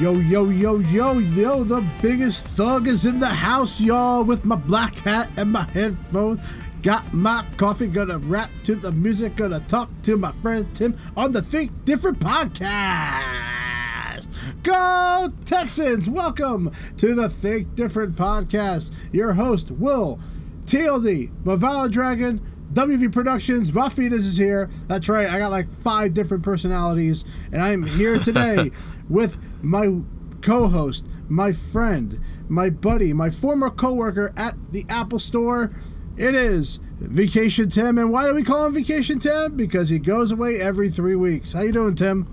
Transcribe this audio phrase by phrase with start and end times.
[0.00, 4.56] Yo, yo, yo, yo, yo, the biggest thug is in the house, y'all, with my
[4.56, 6.44] black hat and my headphones.
[6.82, 11.30] Got my coffee, gonna rap to the music, gonna talk to my friend Tim on
[11.30, 14.26] the Think Different podcast.
[14.64, 16.10] Go Texans!
[16.10, 18.90] Welcome to the Think Different podcast.
[19.12, 20.18] Your host, Will,
[20.64, 22.40] TLD, Mavala Dragon,
[22.74, 24.68] WV Productions, Ruffy is here.
[24.88, 28.72] That's right, I got like five different personalities, and I'm here today
[29.08, 30.00] with my
[30.42, 35.70] co host, my friend, my buddy, my former co worker at the Apple Store.
[36.16, 39.56] It is Vacation Tim, and why do we call him Vacation Tim?
[39.56, 41.52] Because he goes away every three weeks.
[41.52, 42.26] How you doing, Tim?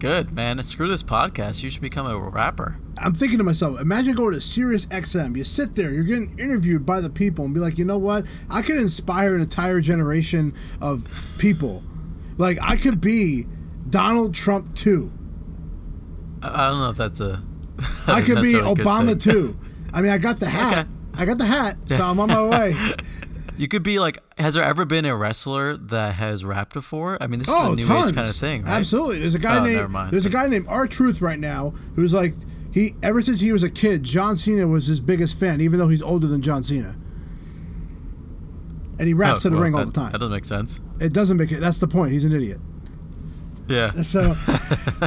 [0.00, 0.62] Good man.
[0.64, 1.62] Screw this podcast.
[1.62, 2.78] You should become a rapper.
[2.98, 5.36] I'm thinking to myself, imagine going to Sirius XM.
[5.36, 8.24] You sit there, you're getting interviewed by the people, and be like, you know what?
[8.50, 11.82] I could inspire an entire generation of people.
[12.36, 13.46] Like I could be
[13.88, 15.12] Donald Trump too.
[16.42, 17.42] I don't know if that's a.
[18.06, 19.56] I could be Obama too.
[19.92, 20.86] I mean, I got the hat.
[20.86, 20.88] Okay.
[21.16, 22.94] I got the hat, so I'm on my way.
[23.56, 27.22] You could be like, has there ever been a wrestler that has rapped before?
[27.22, 28.10] I mean, this oh, is a oh, new tons.
[28.10, 28.62] age kind of thing.
[28.64, 28.72] Right?
[28.72, 29.20] Absolutely.
[29.20, 32.34] There's a guy oh, named There's a guy named R-Truth right now who's like
[32.74, 35.86] he ever since he was a kid, John Cena was his biggest fan, even though
[35.86, 36.96] he's older than John Cena.
[38.98, 40.10] And he raps oh, to the well, ring all the time.
[40.10, 40.80] That doesn't make sense.
[41.00, 41.60] It doesn't make it.
[41.60, 42.10] That's the point.
[42.10, 42.58] He's an idiot.
[43.66, 43.92] Yeah.
[44.04, 44.36] So,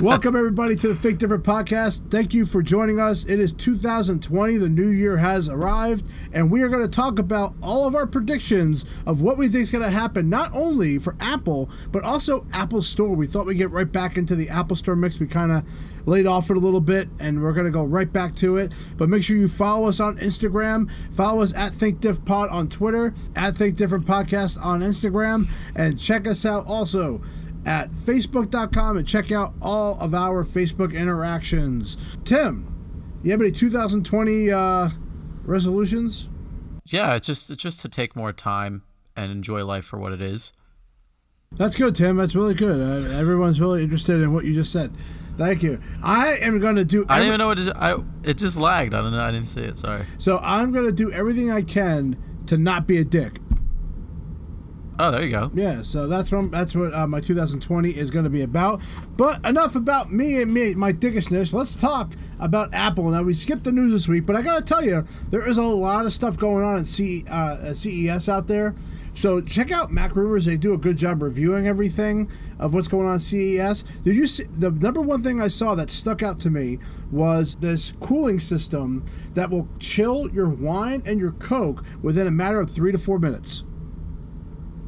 [0.01, 2.09] welcome everybody to the Think Different podcast.
[2.09, 3.25] Thank you for joining us.
[3.25, 4.57] It is 2020.
[4.57, 8.07] The new year has arrived, and we are going to talk about all of our
[8.07, 12.47] predictions of what we think is going to happen, not only for Apple, but also
[12.51, 13.15] Apple Store.
[13.15, 15.19] We thought we'd get right back into the Apple Store mix.
[15.19, 15.63] We kind of
[16.07, 18.73] laid off it a little bit, and we're going to go right back to it.
[18.97, 20.89] But make sure you follow us on Instagram.
[21.11, 25.99] Follow us at Think Diff Pod on Twitter, at Think Different Podcast on Instagram, and
[25.99, 27.21] check us out also
[27.67, 31.97] at facebook.com and check out all of our Facebook interactions.
[32.23, 32.73] Tim,
[33.21, 34.89] you have any 2020 uh,
[35.43, 36.29] resolutions?
[36.85, 38.83] Yeah, it's just it's just to take more time
[39.17, 40.53] and enjoy life for what it is.
[41.51, 42.15] That's good, Tim.
[42.15, 42.81] That's really good.
[42.81, 44.93] Uh, everyone's really interested in what you just said.
[45.37, 45.79] Thank you.
[46.03, 47.05] I am going to do.
[47.09, 47.69] I don't even know what it is.
[47.69, 48.93] I it just lagged.
[48.93, 49.21] I don't know.
[49.21, 49.75] I didn't see it.
[49.75, 50.03] Sorry.
[50.17, 52.17] So I'm going to do everything I can
[52.47, 53.39] to not be a dick.
[54.99, 55.51] Oh, there you go.
[55.53, 58.81] Yeah, so that's what that's what uh, my 2020 is going to be about.
[59.15, 61.53] But enough about me and me, my dickishness.
[61.53, 63.09] Let's talk about Apple.
[63.09, 65.57] Now we skipped the news this week, but I got to tell you, there is
[65.57, 68.73] a lot of stuff going on at, C, uh, at CES out there.
[69.13, 70.45] So check out MacRumors.
[70.45, 72.29] They do a good job reviewing everything
[72.59, 73.83] of what's going on at CES.
[74.03, 76.77] Did you see the number one thing I saw that stuck out to me
[77.11, 79.03] was this cooling system
[79.33, 83.17] that will chill your wine and your Coke within a matter of three to four
[83.17, 83.63] minutes.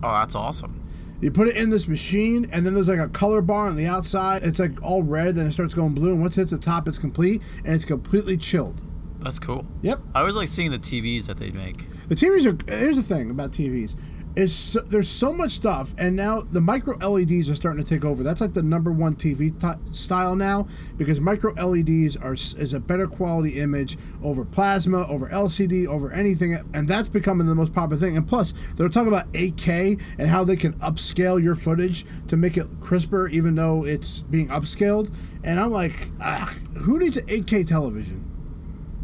[0.04, 0.84] Oh, that's awesome.
[1.22, 3.86] You put it in this machine, and then there's like a color bar on the
[3.86, 4.44] outside.
[4.44, 6.88] It's like all red, then it starts going blue, and once it hits the top,
[6.88, 8.82] it's complete, and it's completely chilled.
[9.20, 9.66] That's cool.
[9.82, 10.00] Yep.
[10.16, 11.88] I always like seeing the TVs that they make.
[12.08, 12.74] The TVs are.
[12.74, 13.96] Here's the thing about TVs
[14.40, 18.06] is so, there's so much stuff, and now the micro LEDs are starting to take
[18.06, 18.24] over.
[18.24, 20.68] That's like the number one TV t- style now
[20.98, 26.58] because micro LEDs are is a better quality image over plasma, over LCD, over anything,
[26.74, 28.16] and that's becoming the most popular thing.
[28.16, 32.56] And plus, they're talking about 8K and how they can upscale your footage to make
[32.56, 35.14] it crisper, even though it's being upscaled.
[35.44, 38.26] And I'm like, ah, who needs an 8K television?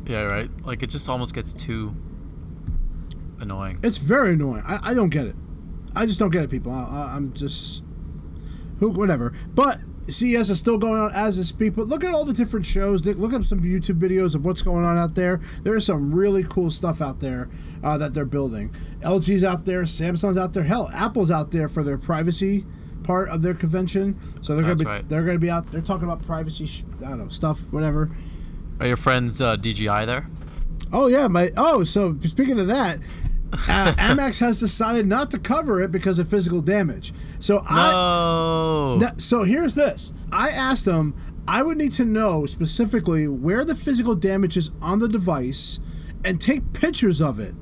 [0.05, 0.49] Yeah, right.
[0.63, 1.93] Like it just almost gets too
[3.45, 3.79] annoying.
[3.83, 4.63] It's very annoying.
[4.65, 5.35] I, I don't get it.
[5.95, 6.71] I just don't get it, people.
[6.71, 7.85] I, am just
[8.79, 9.33] who, whatever.
[9.53, 11.75] But CES is still going on as it speak.
[11.75, 13.01] But look at all the different shows.
[13.01, 15.39] Dick, look up some YouTube videos of what's going on out there.
[15.63, 17.49] There is some really cool stuff out there
[17.83, 18.75] uh, that they're building.
[18.99, 19.83] LG's out there.
[19.83, 20.63] Samsung's out there.
[20.63, 22.65] Hell, Apple's out there for their privacy
[23.03, 24.19] part of their convention.
[24.41, 25.07] So they're gonna be right.
[25.07, 25.67] they're gonna be out.
[25.67, 26.65] They're talking about privacy.
[26.65, 27.71] Sh- I don't know stuff.
[27.71, 28.09] Whatever.
[28.79, 30.27] Are your friends uh, DJI there?
[30.91, 31.83] Oh yeah, my oh.
[31.83, 32.99] So speaking of that,
[33.67, 37.13] uh, Amex has decided not to cover it because of physical damage.
[37.39, 38.99] So no.
[39.01, 40.13] I so here's this.
[40.31, 41.15] I asked them.
[41.47, 45.79] I would need to know specifically where the physical damage is on the device,
[46.23, 47.53] and take pictures of it,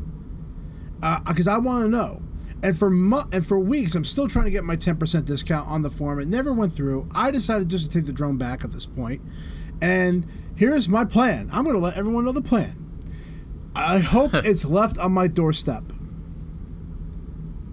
[1.28, 2.22] because uh, I want to know.
[2.64, 5.82] And for mo- and for weeks, I'm still trying to get my 10% discount on
[5.82, 6.20] the form.
[6.20, 7.10] It never went through.
[7.14, 9.22] I decided just to take the drone back at this point.
[9.82, 10.26] And
[10.56, 11.50] here's my plan.
[11.52, 12.83] I'm going to let everyone know the plan.
[13.76, 15.84] I hope it's left on my doorstep.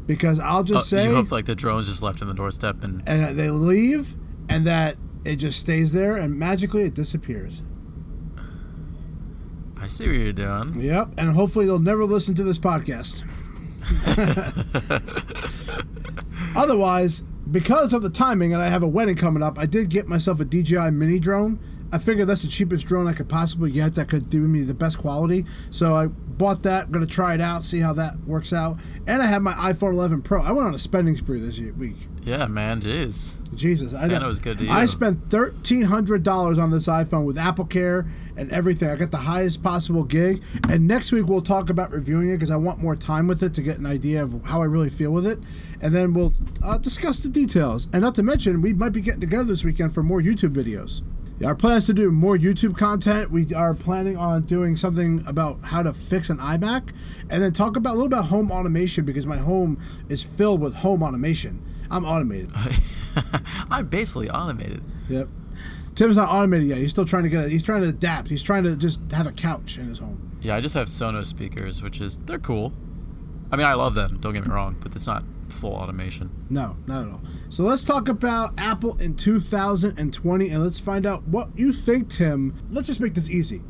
[0.06, 2.82] Because I'll just oh, say you hope like the drone's just left on the doorstep
[2.82, 4.16] and and they leave
[4.48, 7.62] and that it just stays there and magically it disappears.
[9.78, 10.80] I see what you're doing.
[10.80, 13.22] Yep, and hopefully they'll never listen to this podcast.
[16.56, 20.06] Otherwise, because of the timing and I have a wedding coming up, I did get
[20.06, 21.58] myself a DJI mini drone
[21.92, 24.74] I figured that's the cheapest drone I could possibly get that could do me the
[24.74, 25.44] best quality.
[25.70, 26.86] So I bought that.
[26.86, 28.78] I'm gonna try it out, see how that works out.
[29.06, 30.42] And I have my iPhone 11 Pro.
[30.42, 31.96] I went on a spending spree this week.
[32.22, 33.36] Yeah, man, jeez.
[33.56, 34.70] Jesus, Santa I, was good to you.
[34.70, 38.88] I spent thirteen hundred dollars on this iPhone with AppleCare and everything.
[38.88, 40.42] I got the highest possible gig.
[40.68, 43.54] And next week we'll talk about reviewing it because I want more time with it
[43.54, 45.38] to get an idea of how I really feel with it.
[45.80, 46.34] And then we'll
[46.64, 47.88] uh, discuss the details.
[47.92, 51.02] And not to mention, we might be getting together this weekend for more YouTube videos.
[51.44, 53.30] Our plans to do more YouTube content.
[53.30, 56.92] We are planning on doing something about how to fix an iMac,
[57.30, 60.76] and then talk about a little about home automation because my home is filled with
[60.76, 61.62] home automation.
[61.90, 62.52] I'm automated.
[63.70, 64.82] I'm basically automated.
[65.08, 65.28] Yep.
[65.94, 66.78] Tim's not automated yet.
[66.78, 67.50] He's still trying to get it.
[67.50, 68.28] He's trying to adapt.
[68.28, 70.38] He's trying to just have a couch in his home.
[70.42, 72.72] Yeah, I just have Sonos speakers, which is they're cool.
[73.50, 74.18] I mean, I love them.
[74.20, 75.24] Don't get me wrong, but it's not
[75.60, 76.30] full automation.
[76.48, 77.22] No, not at all.
[77.50, 82.56] So let's talk about Apple in 2020 and let's find out what you think, Tim.
[82.70, 83.62] Let's just make this easy.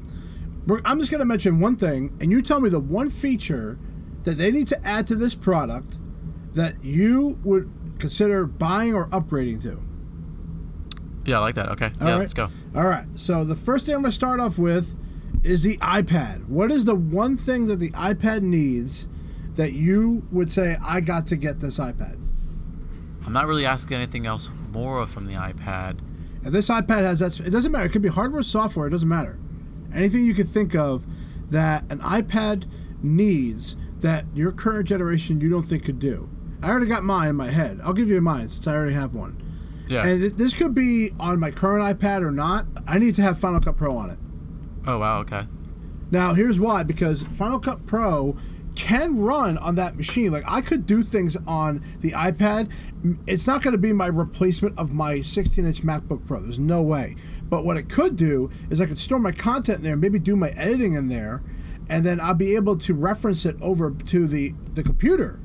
[0.66, 3.78] We're, I'm just going to mention one thing, and you tell me the one feature
[4.22, 5.98] that they need to add to this product
[6.52, 9.82] that you would consider buying or upgrading to.
[11.25, 11.70] Yeah, I like that.
[11.70, 11.86] Okay.
[12.00, 12.19] All yeah, right.
[12.19, 12.48] let's go.
[12.75, 13.06] All right.
[13.14, 14.96] So the first thing I'm going to start off with
[15.44, 16.46] is the iPad.
[16.48, 19.08] What is the one thing that the iPad needs
[19.55, 22.19] that you would say I got to get this iPad?
[23.26, 25.99] I'm not really asking anything else more from the iPad.
[26.44, 27.38] And this iPad has that.
[27.41, 27.87] It doesn't matter.
[27.87, 28.87] It could be hardware, software.
[28.87, 29.38] It doesn't matter.
[29.94, 31.06] Anything you could think of
[31.50, 32.67] that an iPad
[33.02, 36.31] needs that your current generation you don't think could do.
[36.62, 37.81] I already got mine in my head.
[37.82, 39.43] I'll give you mine since I already have one.
[39.88, 40.06] Yeah.
[40.06, 42.67] And th- this could be on my current iPad or not.
[42.87, 44.19] I need to have Final Cut Pro on it.
[44.87, 45.20] Oh wow.
[45.20, 45.43] Okay.
[46.11, 48.37] Now here's why: because Final Cut Pro
[48.81, 50.32] can run on that machine.
[50.32, 52.73] Like I could do things on the iPad.
[53.27, 56.41] It's not going to be my replacement of my 16-inch MacBook Pro.
[56.41, 57.15] There's no way.
[57.43, 60.35] But what it could do is I could store my content in there, maybe do
[60.35, 61.43] my editing in there,
[61.91, 65.41] and then I'll be able to reference it over to the the computer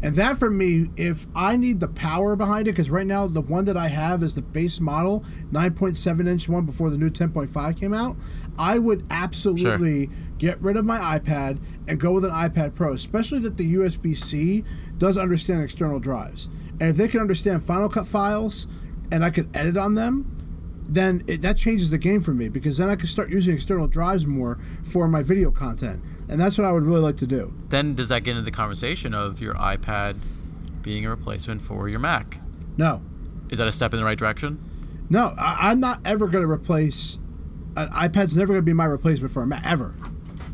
[0.00, 3.40] and that for me, if I need the power behind it, because right now the
[3.40, 7.78] one that I have is the base model, 9.7 inch one before the new 10.5
[7.78, 8.16] came out,
[8.56, 10.14] I would absolutely sure.
[10.38, 14.16] get rid of my iPad and go with an iPad Pro, especially that the USB
[14.16, 14.64] C
[14.98, 16.48] does understand external drives.
[16.80, 18.68] And if they can understand Final Cut files
[19.10, 20.34] and I can edit on them,
[20.88, 23.88] then it, that changes the game for me because then I can start using external
[23.88, 27.52] drives more for my video content and that's what I would really like to do.
[27.68, 30.16] Then does that get into the conversation of your iPad
[30.82, 32.38] being a replacement for your Mac?
[32.76, 33.02] No.
[33.50, 34.62] Is that a step in the right direction?
[35.10, 37.18] No, I, am not ever going to replace.
[37.76, 39.94] An iPad's never going to be my replacement for a Mac ever.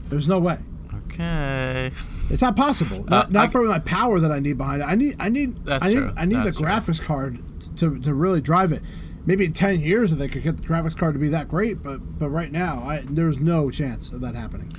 [0.08, 0.58] There's no way.
[0.94, 1.90] Okay.
[2.30, 3.04] It's not possible.
[3.06, 4.86] Uh, not, not I, for my power that I need behind it.
[4.86, 5.16] I need.
[5.18, 5.64] I need.
[5.64, 5.96] That's I need.
[5.96, 6.12] True.
[6.16, 7.38] I need that's the graphics card
[7.78, 8.82] to, to really drive it.
[9.26, 11.82] Maybe in ten years, if they could get the graphics card to be that great,
[11.82, 14.72] but but right now, I, there's no chance of that happening.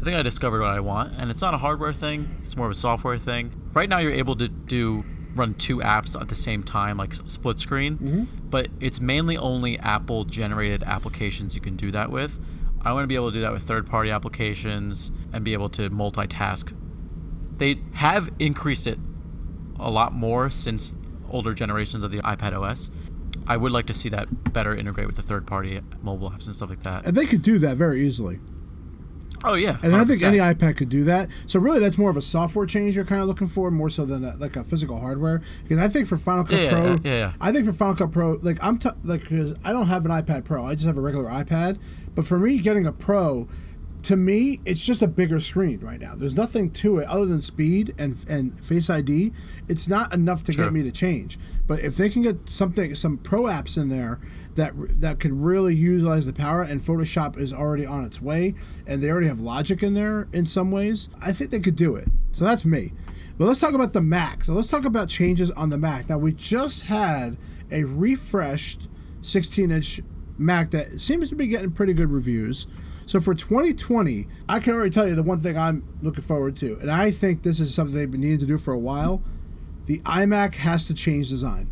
[0.00, 2.66] I think I discovered what I want, and it's not a hardware thing; it's more
[2.66, 3.52] of a software thing.
[3.72, 5.04] Right now, you're able to do
[5.34, 8.24] run two apps at the same time, like split screen, mm-hmm.
[8.48, 12.40] but it's mainly only Apple generated applications you can do that with.
[12.82, 15.68] I want to be able to do that with third party applications and be able
[15.70, 16.74] to multitask.
[17.58, 18.98] They have increased it
[19.78, 20.96] a lot more since
[21.28, 22.90] older generations of the iPad OS.
[23.46, 26.56] I would like to see that better integrate with the third party mobile apps and
[26.56, 27.04] stuff like that.
[27.04, 28.40] And they could do that very easily.
[29.44, 29.82] Oh yeah, 100%.
[29.84, 31.28] and I think any iPad could do that.
[31.46, 34.04] So really, that's more of a software change you're kind of looking for, more so
[34.04, 35.40] than a, like a physical hardware.
[35.62, 37.94] Because I think for Final Cut yeah, Pro, yeah, yeah, yeah, I think for Final
[37.94, 40.86] Cut Pro, like I'm t- like because I don't have an iPad Pro, I just
[40.86, 41.78] have a regular iPad.
[42.14, 43.48] But for me, getting a Pro,
[44.02, 46.14] to me, it's just a bigger screen right now.
[46.14, 49.32] There's nothing to it other than speed and and Face ID.
[49.68, 50.64] It's not enough to True.
[50.64, 51.38] get me to change.
[51.66, 54.18] But if they can get something, some pro apps in there
[54.60, 58.54] that that could really utilize the power and Photoshop is already on its way
[58.86, 61.08] and they already have logic in there in some ways.
[61.24, 62.08] I think they could do it.
[62.32, 62.92] So that's me.
[63.38, 64.44] But let's talk about the Mac.
[64.44, 66.10] So let's talk about changes on the Mac.
[66.10, 67.38] Now we just had
[67.70, 68.88] a refreshed
[69.22, 70.00] 16 inch
[70.36, 72.66] Mac that seems to be getting pretty good reviews.
[73.06, 76.78] So for 2020 I can already tell you the one thing I'm looking forward to
[76.80, 79.22] and I think this is something they've been needing to do for a while.
[79.86, 81.70] The iMac has to change design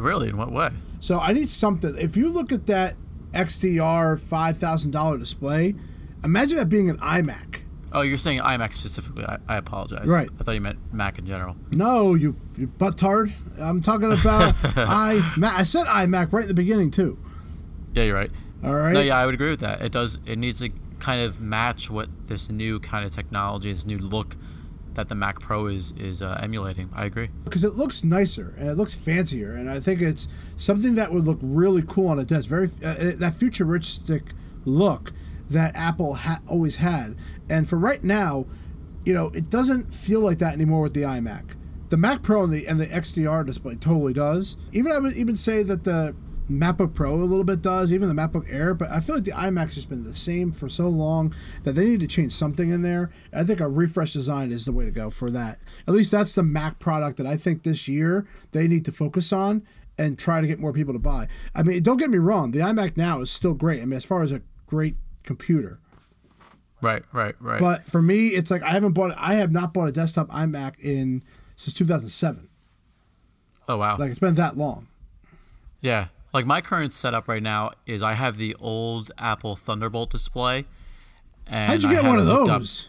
[0.00, 1.96] really in what way so I need something.
[1.96, 2.94] If you look at that
[3.32, 5.74] XDR five thousand dollar display,
[6.22, 7.62] imagine that being an iMac.
[7.92, 9.24] Oh, you're saying iMac specifically.
[9.24, 10.06] I, I, apologize.
[10.06, 10.30] Right.
[10.38, 11.56] I thought you meant Mac in general.
[11.72, 13.32] No, you you buttard.
[13.58, 15.20] I'm talking about i.
[15.42, 17.18] I said iMac right in the beginning too.
[17.94, 18.30] Yeah, you're right.
[18.62, 18.92] All right.
[18.92, 19.80] No, yeah, I would agree with that.
[19.80, 20.18] It does.
[20.26, 24.36] It needs to kind of match what this new kind of technology, this new look
[24.94, 26.90] that the Mac Pro is is uh, emulating.
[26.92, 27.30] I agree.
[27.44, 31.24] because it looks nicer and it looks fancier, and I think it's something that would
[31.24, 32.48] look really cool on a desk.
[32.48, 34.32] Very uh, that futuristic
[34.64, 35.12] look
[35.48, 37.16] that Apple ha- always had,
[37.48, 38.46] and for right now,
[39.04, 41.56] you know, it doesn't feel like that anymore with the iMac.
[41.88, 44.56] The Mac Pro and the and the XDR display totally does.
[44.72, 46.14] Even I would even say that the
[46.50, 49.30] MacBook Pro a little bit does, even the MacBook Air, but I feel like the
[49.30, 52.82] iMac has been the same for so long that they need to change something in
[52.82, 53.10] there.
[53.32, 55.60] I think a refresh design is the way to go for that.
[55.86, 59.32] At least that's the Mac product that I think this year they need to focus
[59.32, 59.62] on
[59.96, 61.28] and try to get more people to buy.
[61.54, 63.80] I mean, don't get me wrong, the iMac now is still great.
[63.80, 65.78] I mean, as far as a great computer.
[66.82, 67.60] Right, right, right.
[67.60, 70.80] But for me, it's like I haven't bought I have not bought a desktop iMac
[70.80, 71.22] in
[71.54, 72.48] since 2007.
[73.68, 73.98] oh wow.
[73.98, 74.88] Like it's been that long.
[75.82, 76.06] Yeah.
[76.32, 80.64] Like my current setup right now is I have the old Apple Thunderbolt display.
[81.46, 82.88] And How'd you I get one of those?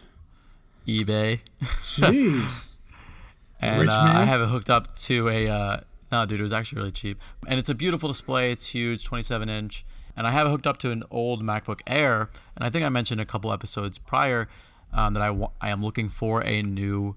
[0.86, 1.40] eBay.
[1.82, 2.64] Jeez.
[3.60, 5.48] and Rich uh, I have it hooked up to a.
[5.48, 5.80] Uh,
[6.10, 8.52] no, dude, it was actually really cheap, and it's a beautiful display.
[8.52, 9.84] It's huge, 27 inch,
[10.14, 12.28] and I have it hooked up to an old MacBook Air.
[12.54, 14.48] And I think I mentioned a couple episodes prior
[14.92, 17.16] um, that I wa- I am looking for a new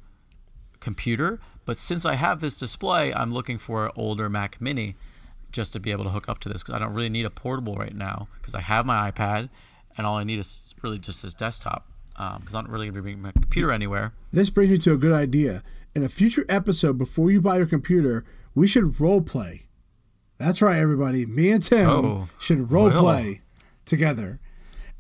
[0.80, 1.40] computer.
[1.66, 4.96] But since I have this display, I'm looking for an older Mac Mini
[5.56, 7.30] just to be able to hook up to this because I don't really need a
[7.30, 9.50] portable right now because I have my iPad,
[9.98, 12.96] and all I need is really just this desktop um, because I'm not really going
[12.96, 14.14] to be bringing my computer anywhere.
[14.32, 15.64] This brings me to a good idea.
[15.96, 19.64] In a future episode, before you buy your computer, we should role play.
[20.38, 21.26] That's right, everybody.
[21.26, 23.02] Me and Tim Oh, should role well.
[23.02, 23.42] play
[23.86, 24.40] together.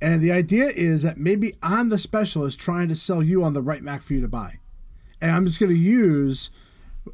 [0.01, 3.61] And the idea is that maybe I'm the specialist trying to sell you on the
[3.61, 4.59] right Mac for you to buy.
[5.19, 6.49] And I'm just going to use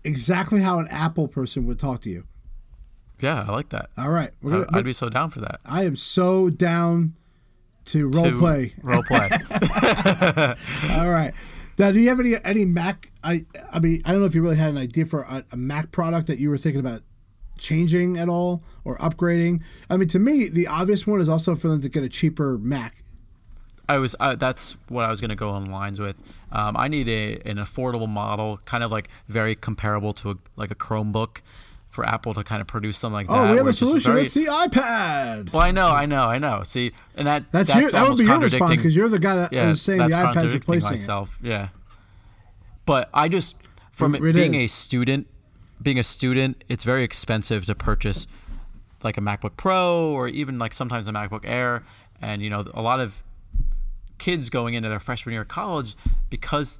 [0.03, 2.25] exactly how an Apple person would talk to you.
[3.21, 3.89] Yeah, I like that.
[3.97, 4.31] All right.
[4.41, 5.59] We're gonna, I'd, I'd be so down for that.
[5.65, 7.13] I am so down
[7.85, 8.73] to role To play.
[8.83, 9.29] Role play.
[10.91, 11.33] All right.
[11.79, 13.11] Now, do you have any any Mac?
[13.23, 15.57] I I mean, I don't know if you really had an idea for a, a
[15.57, 17.01] Mac product that you were thinking about
[17.57, 19.61] changing at all or upgrading.
[19.89, 22.57] I mean, to me, the obvious one is also for them to get a cheaper
[22.57, 23.03] Mac.
[23.87, 24.15] I was.
[24.19, 26.15] That's what I was going to go on lines with.
[26.51, 30.71] Um, I need a an affordable model, kind of like very comparable to a, like
[30.71, 31.41] a Chromebook,
[31.91, 33.33] for Apple to kind of produce something like that.
[33.49, 34.13] Oh, we have a solution.
[34.13, 35.51] very- It's the iPad.
[35.53, 36.63] Well, I know, I know, I know.
[36.63, 37.91] See, and that That's, that's, you.
[37.91, 40.17] That would be your response because you're the guy that is yeah, saying that's the
[40.17, 40.91] iPad's contradicting replacing it.
[40.91, 41.37] myself.
[41.43, 41.67] Yeah,
[42.85, 43.57] but I just
[43.91, 44.71] from It- it it being is.
[44.71, 45.27] a student,
[45.81, 48.25] being a student, it's very expensive to purchase
[49.03, 51.83] like a MacBook Pro or even like sometimes a MacBook Air,
[52.21, 53.21] and you know a lot of
[54.17, 55.95] kids going into their freshman year of college
[56.29, 56.79] because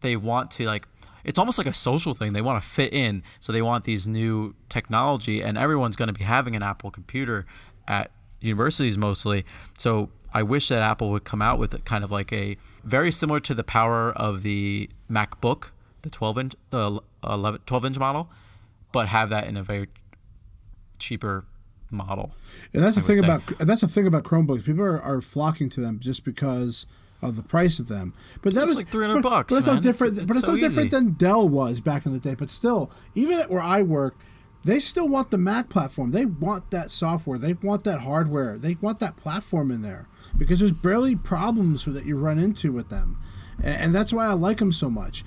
[0.00, 0.86] they want to like
[1.24, 2.32] it's almost like a social thing.
[2.32, 6.12] They want to fit in so they want these new technology and everyone's going to
[6.12, 7.46] be having an apple computer
[7.86, 8.10] at
[8.40, 9.44] universities mostly.
[9.78, 13.12] So i wish that apple would come out with a kind of like a very
[13.12, 15.66] similar to the power of the macbook
[16.02, 18.30] the 12 inch the 11 12 inch model
[18.92, 19.88] but have that in a very
[20.98, 21.44] cheaper
[21.90, 22.32] model
[22.72, 24.64] And that's the I thing about that's the thing about Chromebooks.
[24.64, 26.86] People are, are flocking to them just because
[27.22, 28.12] of the price of them.
[28.42, 29.78] But that It's was like 300 bucks, But it's no man.
[29.78, 30.16] It's- different.
[30.18, 30.96] it's but it's so no different easy.
[30.96, 32.34] than Dell was back in the day.
[32.34, 34.16] But still, even at where I work,
[34.64, 36.10] they still want the Mac platform.
[36.10, 37.38] They want that software.
[37.38, 38.58] They want that hardware.
[38.58, 42.88] They want that platform in there because there's barely problems that you run into with
[42.88, 43.16] them,
[43.58, 45.24] and, and that's why I like them so much.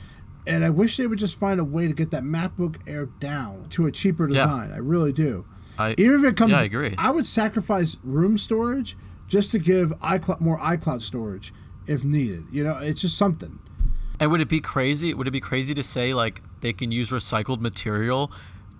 [0.48, 3.66] And I wish they would just find a way to get that MacBook Air down
[3.72, 4.44] to a cheaper Yeah.
[4.46, 4.72] design.
[4.72, 5.46] I really do.
[5.78, 6.94] I, Even if it comes, yeah, I agree.
[6.98, 8.96] I would sacrifice room storage
[9.28, 11.52] just to give iCloud more iCloud storage
[11.88, 12.46] if needed.
[12.52, 13.60] You know, it's just something.
[14.20, 15.14] And would it be crazy?
[15.14, 18.32] Would it be crazy to say like they can use recycled material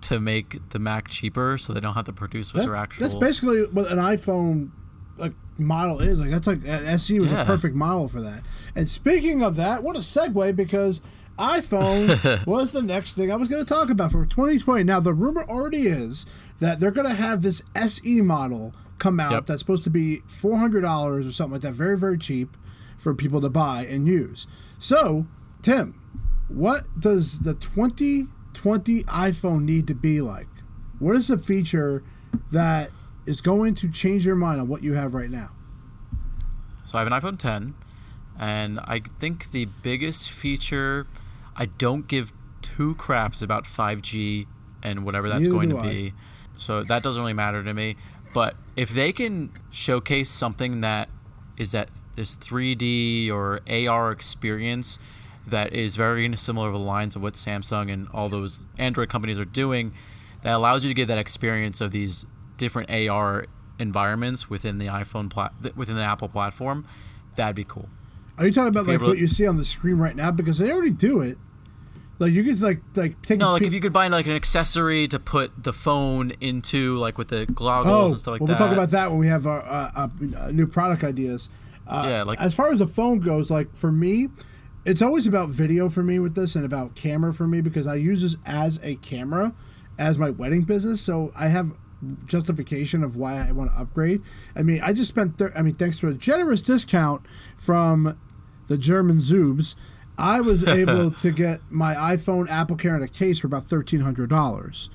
[0.02, 3.02] to make the Mac cheaper, so they don't have to produce with That- their actual?
[3.02, 4.70] that's basically what an iPhone
[5.18, 6.18] like model is.
[6.18, 8.42] Like that's like an SE was a perfect model for that.
[8.74, 11.00] And speaking of that, what a segue because
[11.38, 14.82] iPhone was the next thing I was going to talk about for 2020.
[14.84, 16.26] Now the rumor already is
[16.60, 19.46] that they're going to have this SE model come out Yep.
[19.46, 22.56] that's supposed to be four hundred dollars or something like that, very very cheap
[22.96, 24.46] for people to buy and use.
[24.78, 25.26] So
[25.62, 26.00] Tim,
[26.48, 30.48] what does the 2020 iPhone need to be like?
[30.98, 32.02] What is the feature
[32.50, 32.90] that
[33.26, 35.50] is going to change your mind on what you have right now?
[36.84, 37.74] So I have an iPhone 10,
[38.38, 41.06] and I think the biggest feature,
[41.56, 44.46] I don't give two craps about 5G
[44.82, 45.82] and whatever that's Neither going to I.
[45.82, 46.14] be.
[46.56, 47.96] So that doesn't really matter to me.
[48.32, 51.08] But if they can showcase something that
[51.56, 54.98] is that this 3D or AR experience
[55.46, 59.38] that is very similar to the lines of what Samsung and all those Android companies
[59.38, 59.92] are doing,
[60.42, 63.46] that allows you to get that experience of these different AR
[63.78, 66.86] environments within the iPhone plat- within the Apple platform,
[67.36, 67.88] that'd be cool.
[68.38, 70.30] Are you talking about like able what you see on the screen right now?
[70.30, 71.38] Because they already do it.
[72.18, 74.32] Like you can like like take No, like pic- if you could buy like an
[74.32, 78.46] accessory to put the phone into, like with the goggles Oh, and stuff like well,
[78.48, 78.58] that.
[78.58, 81.50] we'll talk about that when we have our uh, uh, new product ideas.
[81.86, 84.28] Uh, Yeah, like- as far as the phone goes, like for me,
[84.84, 87.96] it's always about video for me with this and about camera for me because I
[87.96, 89.52] use this as a camera
[89.98, 91.00] as my wedding business.
[91.00, 91.72] So I have
[92.26, 94.22] justification of why I want to upgrade.
[94.54, 95.38] I mean, I just spent.
[95.38, 97.22] Thir- I mean, thanks to a generous discount
[97.56, 98.16] from
[98.68, 99.74] the German Zoobs,
[100.18, 104.30] I was able to get my iPhone AppleCare in a case for about thirteen hundred
[104.30, 104.90] dollars.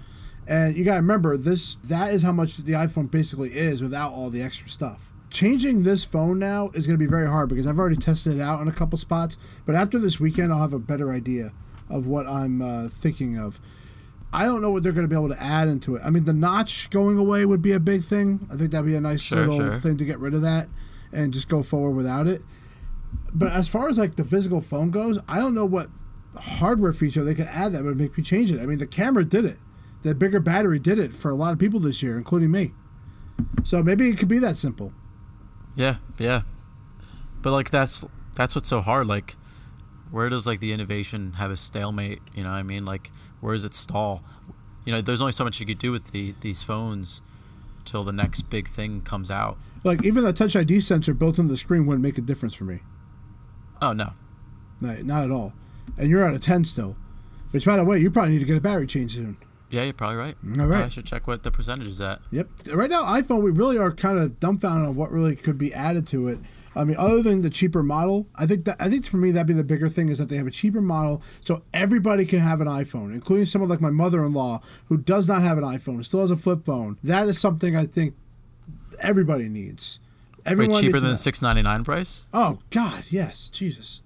[0.47, 4.29] And you gotta remember this that is how much the iPhone basically is without all
[4.29, 5.10] the extra stuff.
[5.31, 8.61] Changing this phone now is gonna be very hard because I've already tested it out
[8.61, 9.37] in a couple spots.
[9.65, 11.51] But after this weekend, I'll have a better idea
[11.89, 13.59] of what I'm uh, thinking of.
[14.33, 16.01] I don't know what they're going to be able to add into it.
[16.05, 18.47] I mean, the notch going away would be a big thing.
[18.51, 19.79] I think that'd be a nice Sure, little sure.
[19.79, 20.67] thing to get rid of that
[21.11, 22.41] and just go forward without it.
[23.33, 25.89] But as far as like the physical phone goes, I don't know what
[26.35, 28.61] hardware feature they could add that would make me change it.
[28.61, 29.57] I mean, the camera did it.
[30.03, 32.71] The bigger battery did it for a lot of people this year, including me.
[33.63, 34.93] So maybe it could be that simple.
[35.75, 36.41] Yeah, yeah.
[37.41, 39.07] But like that's that's what's so hard.
[39.07, 39.35] Like,
[40.11, 42.19] where does like the innovation have a stalemate?
[42.33, 44.23] You know, what I mean, like, where does it stall?
[44.85, 47.21] You know, there's only so much you could do with the these phones
[47.85, 49.57] till the next big thing comes out.
[49.83, 52.65] Like even the Touch ID sensor built into the screen wouldn't make a difference for
[52.65, 52.79] me.
[53.81, 54.11] Oh no,
[54.79, 55.53] No, not at all.
[55.97, 56.95] And you're out of 10 still.
[57.49, 59.37] Which, by the way, you probably need to get a battery change soon.
[59.71, 60.35] Yeah, you're probably right.
[60.59, 60.85] All right.
[60.85, 62.21] I should check what the percentage is at.
[62.31, 62.49] Yep.
[62.73, 66.05] Right now, iPhone, we really are kind of dumbfounded on what really could be added
[66.07, 66.39] to it.
[66.75, 69.47] I mean, other than the cheaper model, I think that I think for me that'd
[69.47, 72.61] be the bigger thing is that they have a cheaper model so everybody can have
[72.61, 76.31] an iPhone, including someone like my mother-in-law who does not have an iPhone, still has
[76.31, 76.97] a flip phone.
[77.03, 78.15] That is something I think
[78.99, 79.99] everybody needs.
[80.45, 82.25] Wait, cheaper than the six ninety nine price?
[82.33, 84.01] Oh God, yes, Jesus.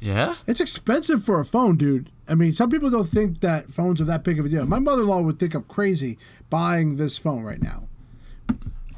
[0.00, 0.36] Yeah.
[0.46, 2.10] It's expensive for a phone, dude.
[2.28, 4.66] I mean, some people don't think that phones are that big of a deal.
[4.66, 7.88] My mother-in-law would think I'm crazy buying this phone right now.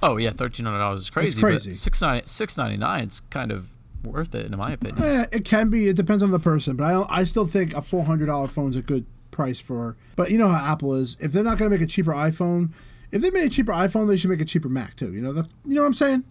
[0.02, 1.40] Oh yeah, thirteen hundred dollars is crazy.
[1.40, 1.70] crazy.
[1.70, 3.68] But six ninety six ninety nine is kind of
[4.04, 5.02] worth it in my opinion.
[5.02, 5.88] Eh, it can be.
[5.88, 8.48] It depends on the person, but I don't, I still think a four hundred dollar
[8.48, 9.96] phone is a good price for.
[10.16, 11.16] But you know how Apple is.
[11.20, 12.70] If they're not going to make a cheaper iPhone,
[13.12, 15.12] if they made a cheaper iPhone, they should make a cheaper Mac too.
[15.12, 15.46] You know that.
[15.64, 16.24] You know what I'm saying?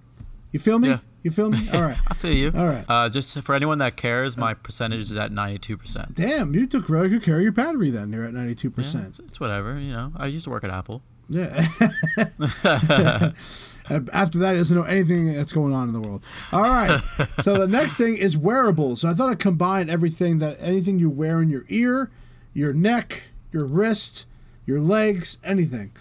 [0.52, 0.90] You feel me?
[0.90, 1.00] Yeah.
[1.24, 1.70] You feel me?
[1.72, 1.98] All right.
[2.08, 2.52] I feel you.
[2.56, 2.84] All right.
[2.90, 6.16] Uh, just for anyone that cares, my percentage is at ninety two percent.
[6.16, 8.12] Damn, you took really good care of your battery then.
[8.12, 9.08] You're at ninety two Yeah, percent.
[9.08, 9.80] it's, it's whatever.
[9.80, 11.04] You know, I used to work at Apple.
[11.30, 11.68] Yeah.
[14.14, 16.24] After that, he doesn't know anything that's going on in the world.
[16.52, 17.02] All right.
[17.42, 19.02] so the next thing is wearables.
[19.02, 22.10] So I thought I'd combine everything that anything you wear in your ear,
[22.54, 24.28] your neck, your wrist,
[24.66, 25.92] your legs, anything.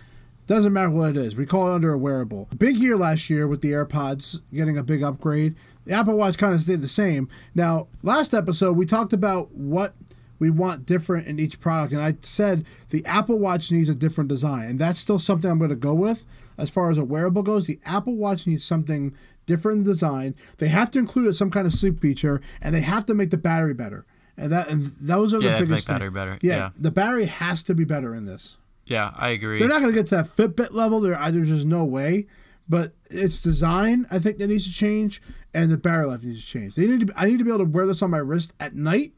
[0.51, 1.37] Doesn't matter what it is.
[1.37, 2.49] We call it under a wearable.
[2.59, 5.55] Big year last year with the AirPods getting a big upgrade.
[5.85, 7.29] The Apple Watch kind of stayed the same.
[7.55, 9.95] Now, last episode we talked about what
[10.41, 14.27] we want different in each product, and I said the Apple Watch needs a different
[14.27, 16.27] design, and that's still something I'm going to go with
[16.59, 17.69] as far as a wearable goes.
[17.69, 19.15] The Apple Watch needs something
[19.47, 20.35] different in design.
[20.59, 23.39] They have to include some kind of sleep feature, and they have to make the
[23.39, 24.05] battery better.
[24.37, 26.15] And that and those are the Yeah, make biggest battery thing.
[26.15, 26.39] better.
[26.43, 26.71] Yeah, Yeah.
[26.77, 28.57] the battery has to be better in this.
[28.91, 29.57] Yeah, I agree.
[29.57, 31.01] They're not going to get to that Fitbit level.
[31.01, 32.27] There, there's just no way.
[32.69, 35.23] But its design, I think, that needs to change,
[35.55, 36.75] and the battery life needs to change.
[36.75, 37.13] They need to.
[37.17, 39.13] I need to be able to wear this on my wrist at night,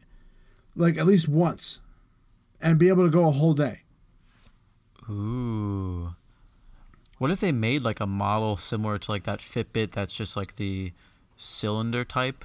[0.77, 1.81] like at least once,
[2.61, 3.81] and be able to go a whole day.
[5.09, 6.15] Ooh.
[7.17, 10.57] What if they made like a model similar to like that Fitbit that's just like
[10.57, 10.93] the
[11.39, 12.45] cylinder type?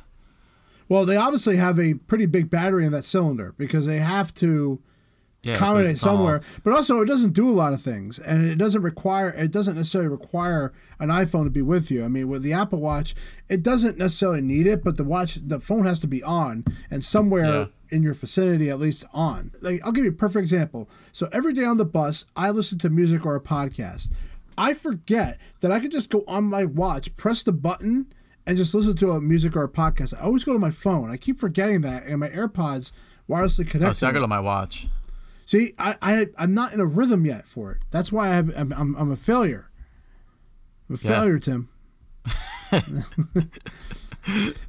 [0.87, 4.81] Well, they obviously have a pretty big battery in that cylinder because they have to
[5.47, 6.41] Yeah, accommodate somewhere.
[6.63, 9.29] But also, it doesn't do a lot of things, and it doesn't require.
[9.29, 12.03] It doesn't necessarily require an iPhone to be with you.
[12.03, 13.15] I mean, with the Apple Watch,
[13.49, 17.03] it doesn't necessarily need it, but the watch, the phone has to be on and
[17.03, 17.65] somewhere Yeah.
[17.89, 19.51] in your vicinity at least on.
[19.61, 20.89] Like, I'll give you a perfect example.
[21.11, 24.11] So every day on the bus, I listen to music or a podcast.
[24.57, 28.07] I forget that I could just go on my watch, press the button,
[28.47, 30.13] and just listen to a music or a podcast.
[30.17, 31.11] I always go to my phone.
[31.11, 32.91] I keep forgetting that, and my AirPods
[33.29, 33.89] wirelessly connected.
[33.89, 34.87] Oh, see, I got on my watch.
[35.47, 37.77] See, I, I I'm not in a rhythm yet for it.
[37.89, 39.71] That's why I have, I'm, I'm I'm a failure.
[40.89, 41.09] I'm a Yeah.
[41.09, 41.69] failure, Tim.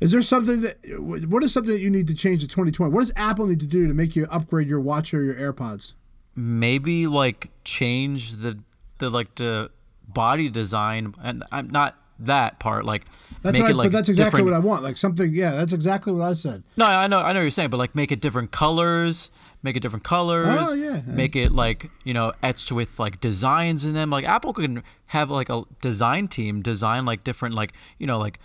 [0.00, 2.92] is there something that what is something that you need to change to 2020?
[2.92, 5.94] What does Apple need to do to make you upgrade your watch or your AirPods?
[6.36, 8.58] Maybe like change the
[8.98, 9.70] the like the
[10.06, 13.04] body design and I'm not that part like
[13.42, 14.82] That's make right, it like but that's exactly different- what I want.
[14.84, 16.62] Like something, yeah, that's exactly what I said.
[16.76, 19.30] No, I know, I know what you're saying, but like make it different colors,
[19.62, 20.68] make it different colors.
[20.68, 21.02] Oh, yeah.
[21.06, 24.10] Make it like you know etched with like designs in them.
[24.10, 28.38] Like Apple can have like a design team design like different like you know like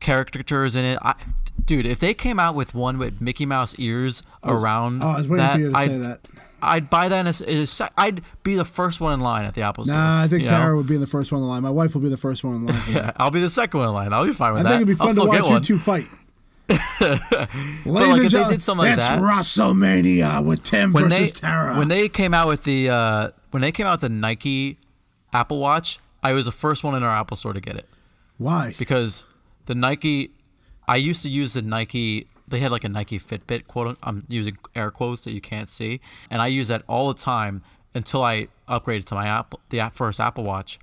[0.00, 0.98] caricatures in it.
[1.02, 1.14] I,
[1.64, 5.16] dude, if they came out with one with Mickey Mouse ears oh, around, Oh, I
[5.16, 6.20] was waiting that, for you to I'd, say that.
[6.60, 7.20] I'd buy that.
[7.20, 9.84] In a, in a sec- I'd be the first one in line at the Apple
[9.84, 9.96] Store.
[9.96, 10.56] Nah, I think you know?
[10.58, 11.62] Tara would be the first one in line.
[11.62, 12.82] My wife will be the first one in line.
[12.88, 14.12] Yeah, I'll be the second one in line.
[14.12, 14.68] I'll be fine with I that.
[14.68, 16.06] I think it'd be I'll fun to watch you two fight.
[16.70, 21.32] Ladies like, and if they gentlemen, did something like that- WrestleMania with Tim when versus
[21.32, 21.76] they Tara.
[21.78, 24.78] when they came out with the uh, when they came out with the Nike
[25.32, 27.88] Apple Watch, I was the first one in our Apple Store to get it
[28.36, 28.74] Why?
[28.78, 29.24] because
[29.66, 30.30] the Nike.
[30.86, 32.28] I used to use the Nike.
[32.46, 33.98] They had like a Nike Fitbit quote.
[34.02, 36.00] I'm using air quotes that you can't see,
[36.30, 37.62] and I use that all the time
[37.94, 40.78] until I upgraded to my Apple, the first Apple Watch,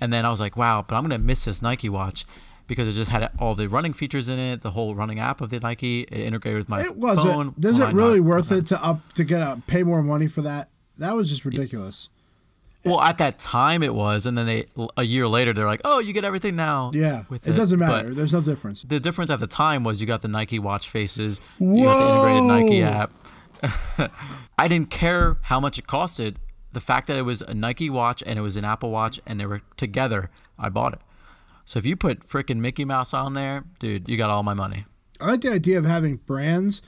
[0.00, 2.24] and then I was like, wow, but I'm gonna miss this Nike watch.
[2.68, 5.50] Because it just had all the running features in it, the whole running app of
[5.50, 7.54] the Nike, it integrated with my It was phone.
[7.58, 7.64] it.
[7.64, 10.68] Is it really worth it to up to get a pay more money for that?
[10.98, 12.08] That was just ridiculous.
[12.84, 15.98] Well, at that time it was, and then they a year later they're like, "Oh,
[15.98, 18.14] you get everything now." Yeah, with it doesn't But matter.
[18.14, 18.82] There's no difference.
[18.82, 22.30] the difference at the time was you got the Nike watch faces, you got the
[22.30, 23.10] integrated Nike app.
[24.58, 26.36] I didn't care how much it costed.
[26.72, 29.40] The fact that it was a Nike watch and it was an Apple Watch and
[29.40, 31.00] they were together, I bought it.
[31.68, 34.86] So if you put freaking Mickey Mouse on there, dude, you got all my money.
[35.20, 36.80] I like the idea of having brands,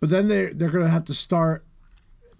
[0.00, 1.64] but then they they're gonna have to start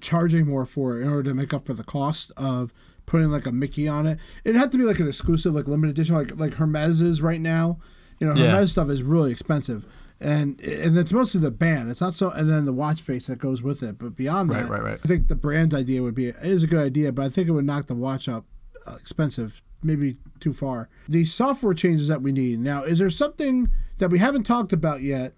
[0.00, 2.72] charging more for it in order to make up for the cost of
[3.06, 4.18] putting like a Mickey on it.
[4.44, 7.40] It'd have to be like an exclusive, like limited edition, like like Hermes is right
[7.40, 7.78] now.
[8.18, 8.50] You know, Yeah.
[8.50, 9.86] Hermes stuff is really expensive.
[10.18, 11.88] And and it's mostly the band.
[11.88, 13.96] It's not so, and then the watch face that goes with it.
[13.96, 14.98] But beyond Right, that, right, right.
[15.04, 17.52] I think the brand idea would be is a good idea, but I think it
[17.52, 18.44] would knock the watch up
[18.86, 20.88] uh, expensive, maybe too far.
[21.08, 22.82] The software changes that we need now.
[22.84, 25.32] Is there something that we haven't talked about yet?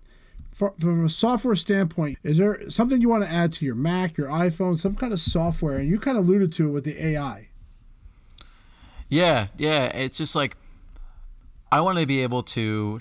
[0.51, 4.17] For, from a software standpoint, is there something you want to add to your Mac,
[4.17, 5.77] your iPhone, some kind of software?
[5.77, 7.43] And you kind of alluded to it with the AR.
[9.09, 9.85] Yeah, yeah.
[9.97, 10.57] It's just like
[11.71, 13.01] I want to be able to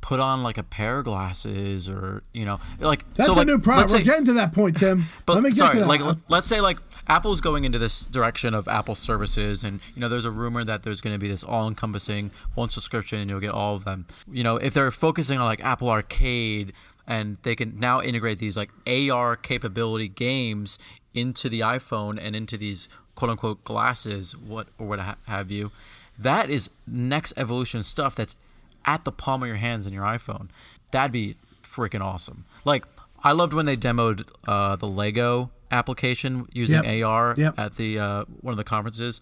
[0.00, 3.46] put on like a pair of glasses or you know like That's so, a like,
[3.46, 3.90] new product.
[3.90, 5.04] let's We're say- getting to that point, Tim.
[5.26, 5.86] But Let me get sorry, to that.
[5.88, 10.08] like let's say like Apple's going into this direction of Apple services, and you know
[10.08, 13.50] there's a rumor that there's going to be this all-encompassing one subscription, and you'll get
[13.50, 14.06] all of them.
[14.30, 16.72] You know, if they're focusing on like Apple Arcade,
[17.06, 20.78] and they can now integrate these like AR capability games
[21.14, 25.70] into the iPhone and into these quote-unquote glasses, what or what have you,
[26.18, 28.36] that is next evolution stuff that's
[28.84, 30.48] at the palm of your hands in your iPhone.
[30.90, 32.44] That'd be freaking awesome.
[32.64, 32.84] Like
[33.24, 37.04] I loved when they demoed uh, the Lego application using Yep.
[37.04, 37.54] AR Yep.
[37.58, 39.20] at the uh, one of the conferences,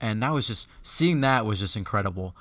[0.00, 2.34] and that was just seeing that was just incredible.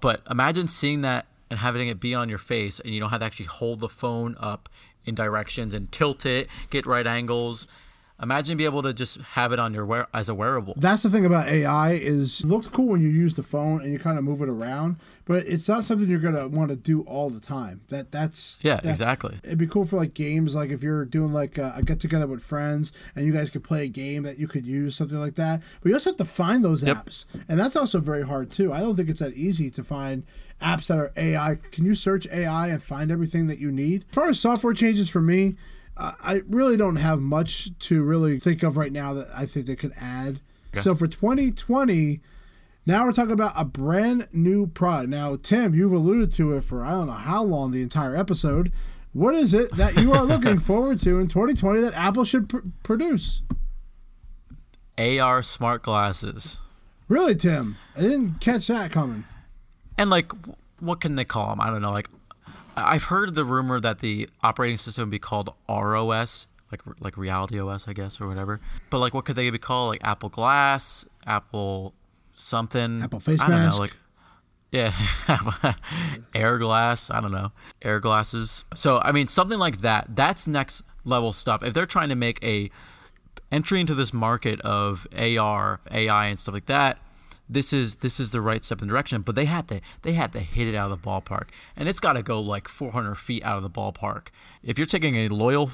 [0.00, 3.20] But imagine seeing that and having it be on your face, and you don't have
[3.20, 4.68] to actually hold the phone up
[5.04, 7.66] in directions and tilt it, get right angles.
[8.20, 10.74] Imagine being able to just have it on your wear as a wearable.
[10.76, 13.92] That's the thing about AR is it looks cool when you use the phone and
[13.92, 17.02] you kind of move it around, but it's not something you're gonna want to do
[17.02, 17.80] all the time.
[17.88, 19.38] That that's Yeah, that- exactly.
[19.44, 22.26] It'd be cool for like games, like if you're doing like a, a get together
[22.26, 25.36] with friends and you guys could play a game that you could use something like
[25.36, 25.62] that.
[25.80, 26.96] But you also have to find those Yep.
[27.06, 28.72] apps, and that's also very hard too.
[28.72, 30.24] I don't think it's that easy to find
[30.60, 31.54] apps that are AR.
[31.70, 34.06] Can you search AR and find everything that you need?
[34.10, 35.52] As far as software changes for me, uh,
[35.98, 39.76] I really don't have much to really think of right now that I think they
[39.76, 40.40] could add.
[40.80, 42.20] So for 2020.
[42.86, 45.10] Now we're talking about a brand new product.
[45.10, 48.72] Now, Tim, you've alluded to it for I don't know how long the entire episode.
[49.12, 52.58] What is it that you are looking forward to in 2020 that Apple should pr-
[52.82, 53.42] produce?
[54.96, 56.58] AR smart glasses.
[57.08, 57.76] Really, Tim?
[57.96, 59.24] I didn't catch that coming.
[59.96, 60.32] and like
[60.80, 62.08] what can they call them i don't know like
[62.86, 67.60] i've heard the rumor that the operating system would be called ros like like reality
[67.60, 68.60] os i guess or whatever.
[68.90, 69.90] But like what could they be called?
[69.90, 71.94] Like apple glass apple
[72.36, 73.02] something?
[73.02, 73.76] Apple face I don't mask.
[73.76, 73.96] know, like
[74.70, 74.92] yeah
[76.34, 78.64] air glass i don't know air glasses.
[78.74, 80.08] So i mean something like that.
[80.14, 81.62] That's next level stuff.
[81.62, 82.70] If they're trying to make a
[83.50, 86.98] entry into this market of AR, AI, and stuff like that,
[87.48, 89.22] this is this is the right step in the direction.
[89.22, 92.00] But they had to they had to hit it out of the ballpark, and it's
[92.00, 94.28] got to go like 400 feet out of the ballpark.
[94.62, 95.70] If you're taking a loyal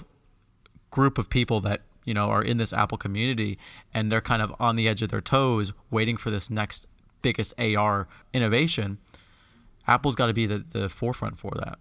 [0.90, 3.58] group of people that you know are in this Apple community
[3.92, 6.86] and they're kind of on the edge of their toes, waiting for this next
[7.22, 8.98] biggest AR innovation,
[9.86, 11.78] Apple's got to be the, the forefront for that.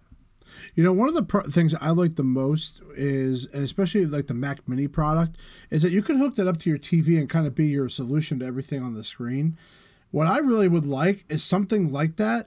[0.74, 4.26] You know, one of the pro- things I like the most is, and especially like
[4.26, 5.36] the Mac Mini product,
[5.70, 7.88] is that you can hook that up to your TV and kind of be your
[7.88, 9.56] solution to everything on the screen.
[10.14, 12.46] What I really would like is something like that,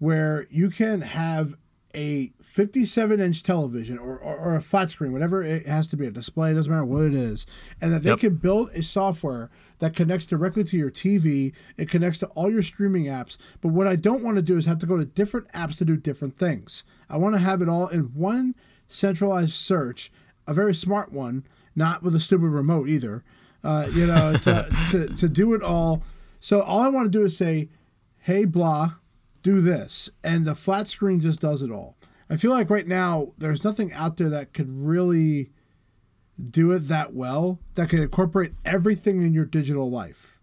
[0.00, 1.54] where you can have
[1.94, 6.08] a 57 inch television or, or, or, a flat screen, whatever it has to be,
[6.08, 7.46] a display, doesn't matter what it is,
[7.80, 8.18] and that they yep.
[8.18, 9.48] can build a software
[9.78, 11.54] that connects directly to your TV.
[11.76, 13.38] It connects to all your streaming apps.
[13.60, 15.84] But what I don't want to do is have to go to different apps to
[15.84, 16.82] do different things.
[17.08, 18.56] I want to have it all in one
[18.88, 20.10] centralized search,
[20.48, 21.44] a very smart one,
[21.76, 23.22] not with a stupid remote either.
[23.62, 26.02] Uh, you know, to, to, to do it all.
[26.44, 27.70] So all I want to do is say,
[28.18, 28.96] hey, blah,
[29.40, 30.10] do this.
[30.22, 31.96] And the flat screen just does it all.
[32.28, 35.52] I feel like right now there's nothing out there that could really
[36.50, 40.38] do it that well that could incorporate everything in your digital life.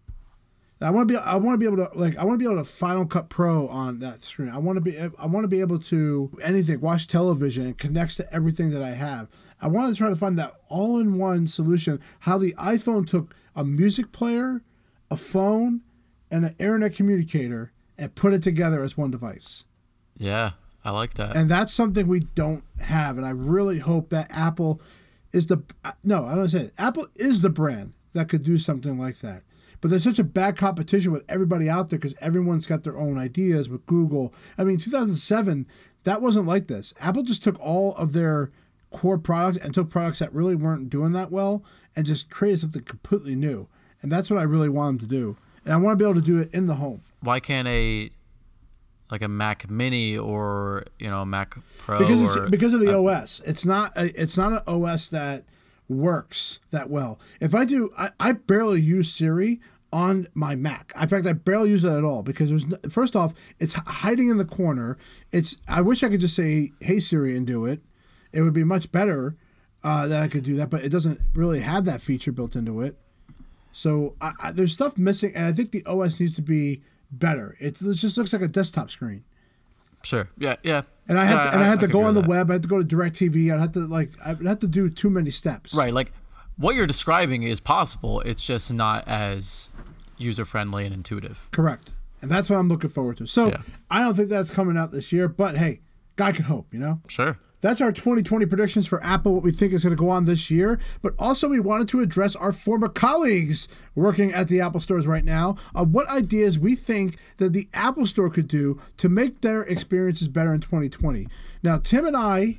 [0.80, 2.52] I want to be I want to be able to like I want to be
[2.52, 4.48] able to Final Cut Pro on that screen.
[4.48, 8.16] I want to be I want to be able to anything watch television and connects
[8.16, 9.28] to everything that I have.
[9.60, 12.00] I want to try to find that all-in-one solution.
[12.20, 14.62] How the iPhone took a music player,
[15.08, 15.82] a phone,
[16.32, 19.66] and an internet communicator and put it together as one device.
[20.16, 20.52] Yeah,
[20.84, 21.36] I like that.
[21.36, 24.80] And that's something we don't have, and I really hope that Apple
[25.30, 26.74] is the uh, no, I don't say it.
[26.78, 29.42] Apple is the brand that could do something like that.
[29.80, 33.18] But there's such a bad competition with everybody out there because everyone's got their own
[33.18, 34.32] ideas with Google.
[34.56, 35.66] I mean, 2007,
[36.04, 36.94] that wasn't like this.
[37.00, 38.52] Apple just took all of their
[38.92, 41.64] core products and took products that really weren't doing that well
[41.96, 43.68] and just created something completely new.
[44.02, 45.36] And that's what I really want them to do.
[45.64, 47.02] And I want to be able to do it in the home.
[47.20, 48.10] Why can't a
[49.12, 53.40] like a Mac Mini or you know Mac Pro because or, because of the OS.
[53.46, 55.44] It's not a, it's not an OS that
[55.88, 57.20] works that well.
[57.38, 59.60] If I do, I, I barely use Siri
[59.92, 60.94] on my Mac.
[61.00, 64.28] In fact, I barely use it at all because there's no, first off, it's hiding
[64.28, 64.96] in the corner.
[65.30, 67.82] It's I wish I could just say "Hey Siri" and do it.
[68.32, 69.36] It would be much better
[69.84, 72.80] uh, that I could do that, but it doesn't really have that feature built into
[72.80, 72.96] it.
[73.72, 77.56] So I, I, there's stuff missing, and I think the OS needs to be better.
[77.58, 79.24] It just looks like a desktop screen.
[80.02, 80.28] Sure.
[80.38, 80.56] Yeah.
[80.62, 80.82] Yeah.
[81.08, 82.28] And I had to, and I, I had to go on the that.
[82.28, 82.50] web.
[82.50, 83.54] I had to go to DirecTV.
[83.54, 85.74] I had to like I had to do too many steps.
[85.74, 85.92] Right.
[85.92, 86.12] Like
[86.56, 88.20] what you're describing is possible.
[88.20, 89.70] It's just not as
[90.18, 91.48] user friendly and intuitive.
[91.50, 91.92] Correct.
[92.20, 93.26] And that's what I'm looking forward to.
[93.26, 93.58] So yeah.
[93.90, 95.80] I don't think that's coming out this year, but hey,
[96.16, 97.00] guy can hope, you know.
[97.08, 97.38] Sure.
[97.62, 100.50] That's our 2020 predictions for Apple, what we think is going to go on this
[100.50, 100.80] year.
[101.00, 105.24] But also, we wanted to address our former colleagues working at the Apple stores right
[105.24, 109.62] now on what ideas we think that the Apple store could do to make their
[109.62, 111.28] experiences better in 2020.
[111.62, 112.58] Now, Tim and I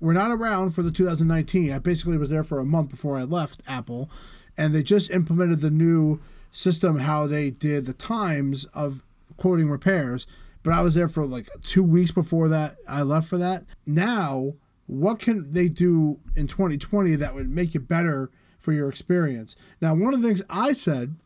[0.00, 1.72] were not around for the 2019.
[1.72, 4.10] I basically was there for a month before I left Apple,
[4.58, 9.04] and they just implemented the new system, how they did the times of
[9.36, 10.26] quoting repairs
[10.62, 12.76] but I was there for like two weeks before that.
[12.88, 13.64] I left for that.
[13.86, 14.54] Now,
[14.86, 19.56] what can they do in 2020 that would make it better for your experience?
[19.80, 21.16] Now, one of the things I said,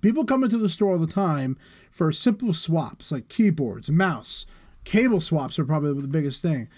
[0.00, 1.56] people come into the store all the time
[1.90, 4.46] for simple swaps like keyboards, mouse,
[4.84, 6.68] cable swaps are probably the biggest thing.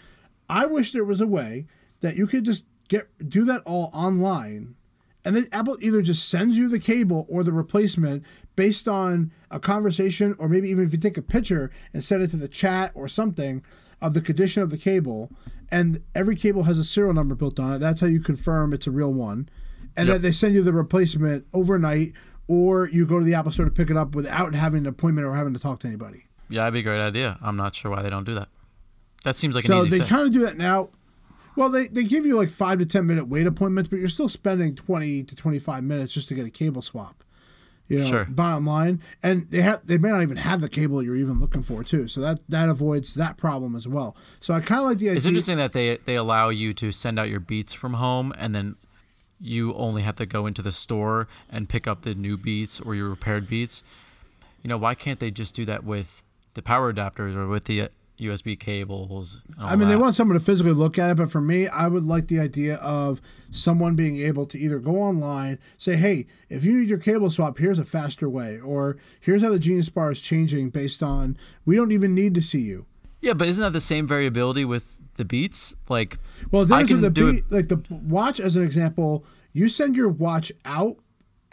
[0.49, 1.67] I wish there was a way
[2.01, 4.77] that you could just get do that all online
[5.25, 8.25] and then Apple either just sends you the cable or the replacement
[8.57, 12.29] based on a conversation, or maybe even if you take a picture and send it
[12.29, 13.63] to the chat or something
[14.03, 15.31] of the condition of the cable.
[15.71, 17.79] And every cable has a serial number built on it.
[17.79, 19.49] That's how you confirm it's a real one.
[19.97, 20.15] And yep.
[20.15, 22.13] then they send you the replacement overnight,
[22.47, 25.27] or you go to the Apple store to pick it up without having an appointment
[25.27, 26.27] or having to talk to anybody.
[26.51, 27.39] Yeah, that'd be a great idea.
[27.41, 28.49] I'm not sure why they don't do that.
[29.25, 30.91] That seems like so they kind of do that now.
[31.57, 34.29] Well, they, they give you like five to ten minute wait appointments, but you're still
[34.29, 37.23] spending twenty to twenty five minutes just to get a cable swap.
[37.87, 38.25] You know, sure.
[38.25, 41.63] bottom line, and they have they may not even have the cable you're even looking
[41.63, 42.09] for too.
[42.09, 44.17] So that that avoids that problem as well.
[44.41, 45.19] So I kind of like the idea.
[45.19, 48.55] It's interesting that they they allow you to send out your beats from home, and
[48.55, 48.77] then
[49.39, 52.95] you only have to go into the store and pick up the new beats or
[52.95, 53.85] your repaired beats.
[54.63, 56.23] You know, why can't they just do that with
[56.55, 59.41] the power adapters or with the USB cables.
[59.59, 59.87] I mean, that.
[59.87, 62.39] they want someone to physically look at it, but for me, I would like the
[62.39, 66.99] idea of someone being able to either go online, say, "Hey, if you need your
[66.99, 71.03] cable swap, here's a faster way," or "Here's how the Genius Bar is changing based
[71.03, 72.87] on we don't even need to see you."
[73.21, 75.75] Yeah, but isn't that the same variability with the beats?
[75.89, 76.19] Like,
[76.51, 79.25] well, then the beat, it- like the watch as an example.
[79.53, 80.99] You send your watch out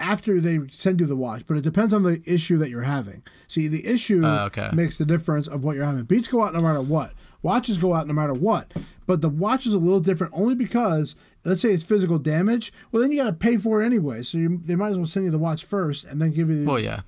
[0.01, 3.23] after they send you the watch, but it depends on the issue that you're having.
[3.47, 4.69] See, the issue uh, okay.
[4.73, 6.03] makes the difference of what you're having.
[6.03, 7.13] Beats go out no matter what.
[7.43, 8.71] Watches go out no matter what.
[9.07, 12.71] But the watch is a little different only because, let's say it's physical damage.
[12.91, 14.21] Well, then you got to pay for it anyway.
[14.23, 16.63] So you, they might as well send you the watch first and then give you
[16.63, 16.69] the.
[16.69, 17.01] Well, yeah.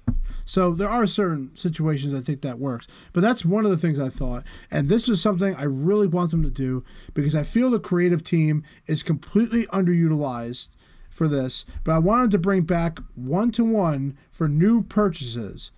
[0.46, 2.88] So there are certain situations I think that works.
[3.14, 4.44] But that's one of the things I thought.
[4.72, 8.24] And this is something I really want them to do because I feel the creative
[8.24, 10.76] team is completely underutilized
[11.14, 15.72] for this, but I wanted to bring back one to one for new purchases,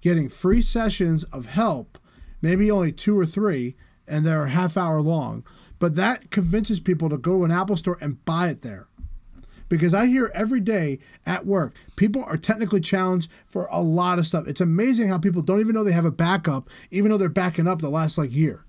[0.00, 1.98] getting free sessions of help,
[2.40, 5.44] maybe only two or three, and they're a half hour long.
[5.78, 8.88] But that convinces people to go to an Apple store and buy it there.
[9.68, 14.26] Because I hear every day at work, people are technically challenged for a lot of
[14.26, 14.48] stuff.
[14.48, 17.68] It's amazing how people don't even know they have a backup, even though they're backing
[17.68, 18.64] up the last like year.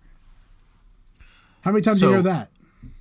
[1.61, 2.49] How many times do you hear that?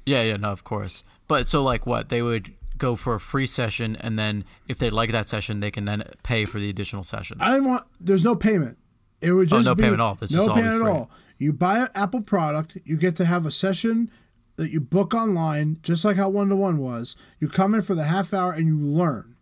[0.06, 1.02] Yeah, yeah, no, of course.
[1.26, 4.90] But so like what they would go for a free session, and then if they
[4.90, 7.38] like that session, they can then pay for the additional session.
[7.40, 7.84] I didn't want.
[8.00, 8.78] There's no payment.
[9.20, 10.18] It would Oh, just no be payment at all.
[10.20, 11.10] It's no just all be payment at all.
[11.38, 14.10] You buy an Apple product, you get to have a session
[14.56, 17.16] that you book online, just like how one to one was.
[17.38, 19.36] You come in for the half hour and you learn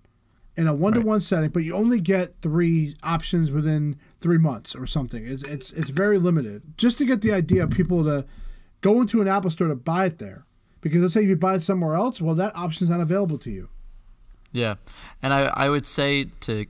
[0.57, 4.75] in a one to one setting, but you only get three options within three months
[4.75, 5.27] or something.
[5.27, 6.62] It's it's it's very limited.
[6.77, 8.25] Just to get the idea of people to
[8.81, 10.44] go into an Apple store to buy it there.
[10.88, 13.51] Because let's say if you buy it somewhere else, well, that option's not available to
[13.51, 13.68] you.
[14.53, 14.77] Yeah,
[15.22, 16.66] and I I would say to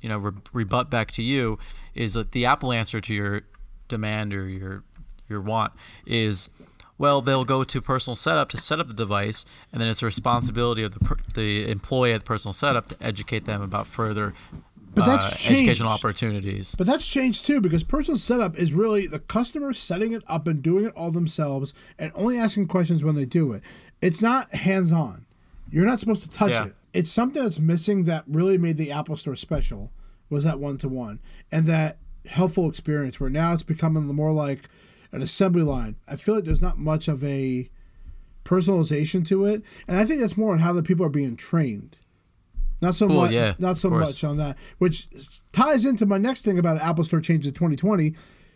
[0.00, 1.58] you know re- rebut back to you
[1.94, 3.42] is that the Apple answer to your
[3.88, 4.84] demand or your
[5.28, 5.72] your want
[6.06, 6.50] is
[6.96, 10.06] well they'll go to personal setup to set up the device and then it's the
[10.06, 14.34] responsibility of the per- the employee at the personal setup to educate them about further
[15.00, 15.68] But that's uh, changed.
[15.70, 16.74] educational opportunities.
[16.76, 20.62] But that's changed too because personal setup is really the customer setting it up and
[20.62, 23.62] doing it all themselves and only asking questions when they do it.
[24.00, 25.26] It's not hands on.
[25.70, 26.66] You're not supposed to touch Yeah.
[26.66, 26.74] it.
[26.94, 29.92] It's something that's missing that really made the Apple Store special
[30.30, 31.18] was that one to one
[31.52, 34.68] and that helpful experience where now it's becoming more like
[35.12, 35.96] an assembly line.
[36.06, 37.68] I feel like there's not much of a
[38.44, 41.96] personalization to it, and I think that's more on how the people are being trained.
[42.80, 45.08] Not so Well, much, yeah, not so much on that, which
[45.52, 48.14] ties into my next thing about Apple Store change in 2020.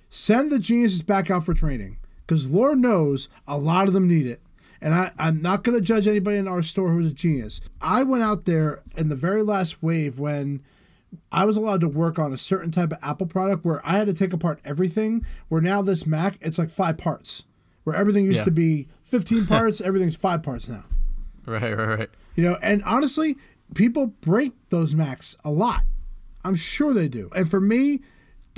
[0.09, 4.27] Send the geniuses back out for training because Lord knows a lot of them need
[4.27, 4.41] it.
[4.81, 7.61] And I, I'm not going to judge anybody in our store who's a genius.
[7.81, 10.61] I went out there in the very last wave when
[11.31, 14.07] I was allowed to work on a certain type of Apple product where I had
[14.09, 15.25] to take apart everything.
[15.49, 17.45] Where now this Mac, it's like five parts.
[17.85, 18.45] Where everything used Yeah.
[18.45, 20.83] to be 15 parts, everything's five parts now.
[21.47, 22.11] Right, right, right.
[22.35, 23.37] You know, and honestly,
[23.75, 25.83] people break those Macs a lot.
[26.45, 27.31] I'm sure they do.
[27.37, 28.01] And for me,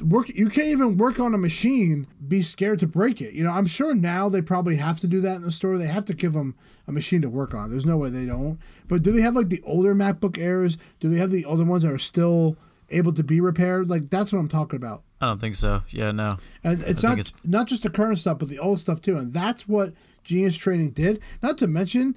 [0.02, 3.34] work you can't even work on a machine be scared to break it.
[3.34, 5.76] You know, I'm sure now they probably have to do that in the store.
[5.78, 6.54] They have to give them
[6.88, 7.70] a machine to work on.
[7.70, 8.58] There's no way they don't.
[8.88, 10.78] But do they have like the older MacBook Airs?
[11.00, 12.56] Do they have the older ones that are still
[12.90, 13.88] able to be repaired?
[13.90, 15.02] Like that's what I'm talking about.
[15.20, 15.82] I don't think so.
[15.90, 16.38] Yeah, no.
[16.62, 19.16] And it's I not it's- not just the current stuff, but the old stuff too.
[19.16, 21.20] And that's what Genius Training did.
[21.42, 22.16] Not to mention,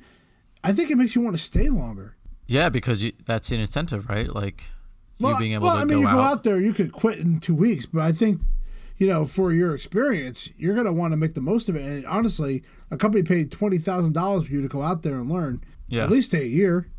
[0.63, 2.15] I think it makes you want to stay longer.
[2.47, 4.33] Yeah, because you, that's an incentive, right?
[4.33, 4.65] Like
[5.19, 6.31] you being able well, to I mean, go you go out.
[6.31, 8.41] out there, you could quit in two weeks, but I think,
[8.97, 11.83] you know, for your experience, you're gonna want to make the most of it.
[11.83, 15.29] And honestly, a company paid twenty thousand dollars for you to go out there and
[15.29, 15.63] learn.
[15.87, 16.03] Yeah.
[16.03, 16.87] At least a year.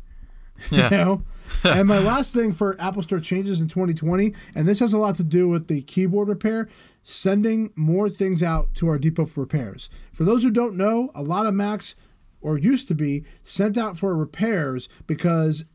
[0.71, 0.89] Yeah.
[0.91, 1.23] You know.
[1.63, 5.15] and my last thing for Apple Store changes in 2020, and this has a lot
[5.15, 6.67] to do with the keyboard repair,
[7.01, 9.89] sending more things out to our depot for repairs.
[10.11, 11.95] For those who don't know, a lot of Macs,
[12.41, 15.65] or used to be, sent out for repairs because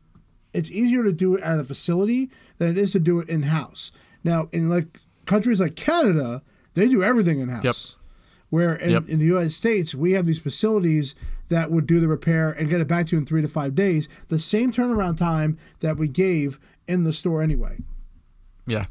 [0.53, 3.43] it's easier to do it at a facility than it is to do it in
[3.43, 3.91] house.
[4.23, 6.41] Now, in like countries like Canada,
[6.73, 7.63] they do everything in house.
[8.49, 9.09] Where in, Yep.
[9.09, 11.13] in the United States, we have these facilities
[11.49, 13.75] that would do the repair and get it back to you in three to five
[13.75, 17.79] days, the same turnaround time that we gave in the store anyway.
[18.65, 18.85] Yeah.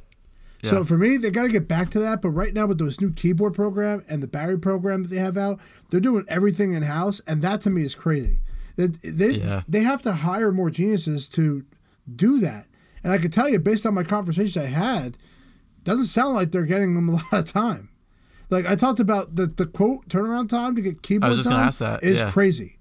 [0.70, 2.22] So for me, they got to get back to that.
[2.22, 5.36] But right now, with this new keyboard program and the battery program that they have
[5.36, 8.40] out, they're doing everything in house, and that to me is crazy.
[8.76, 9.62] They they, Yeah.
[9.68, 11.64] they have to hire more geniuses to
[12.14, 12.66] do that.
[13.02, 15.16] And I can tell you, based on my conversations I had,
[15.84, 17.90] doesn't sound like they're getting them a lot of time.
[18.50, 22.02] Like I talked about the the quote turnaround time to get keyboard time ask that,
[22.02, 22.30] is yeah.
[22.30, 22.78] crazy.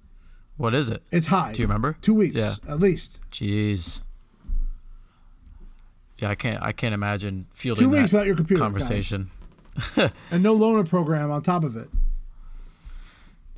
[0.58, 1.02] What is it?
[1.12, 1.54] It's high.
[1.54, 1.98] Do you remember?
[2.02, 2.54] Two weeks Yeah.
[2.72, 3.20] at least.
[3.32, 4.02] Jeez.
[6.18, 6.62] Yeah, I can't.
[6.62, 9.30] I can't imagine fielding Two weeks that without your computer, conversation.
[10.30, 11.90] And no loaner program on top of it.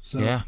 [0.02, 0.44] So Yeah.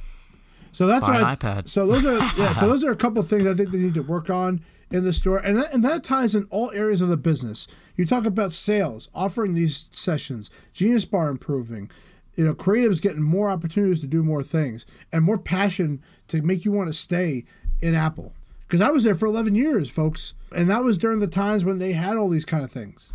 [0.71, 1.35] So that's Buy why.
[1.35, 1.67] th- iPad.
[1.67, 2.53] So those are yeah.
[2.53, 5.03] So those are a couple of things I think they need to work on in
[5.03, 7.67] the store, and that, and that ties in all areas of the business.
[7.97, 11.91] You talk about sales, offering these sessions, Genius Bar improving,
[12.35, 16.63] you know, creatives getting more opportunities to do more things and more passion to make
[16.63, 17.43] you want to stay
[17.81, 18.33] in Apple.
[18.61, 21.77] Because I was there for 11 years, folks, and that was during the times when
[21.79, 23.11] they had all these kind of things.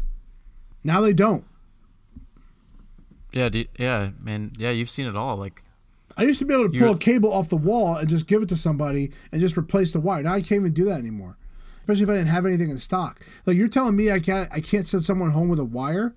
[0.84, 1.44] Now they don't.
[3.32, 3.48] Yeah.
[3.48, 4.52] Do, yeah, man.
[4.58, 5.36] Yeah, you've seen it all.
[5.36, 5.62] Like,
[6.16, 8.42] I used to be able to pull a cable off the wall and just give
[8.42, 10.22] it to somebody and just replace the wire.
[10.22, 11.38] Now I can't even do that anymore,
[11.80, 13.20] especially if I didn't have anything in stock.
[13.46, 16.14] Like you're telling me I can't I can't send someone home with a wire?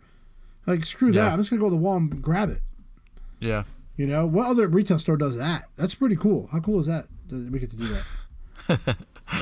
[0.66, 1.32] Like screw that!
[1.32, 2.60] I'm just gonna go to the wall and grab it.
[3.40, 3.64] yeah.
[3.98, 5.64] You know what other retail store does that?
[5.78, 6.50] That's pretty cool.
[6.52, 7.06] How cool is that?
[7.28, 7.88] That we get to do
[8.68, 8.98] that.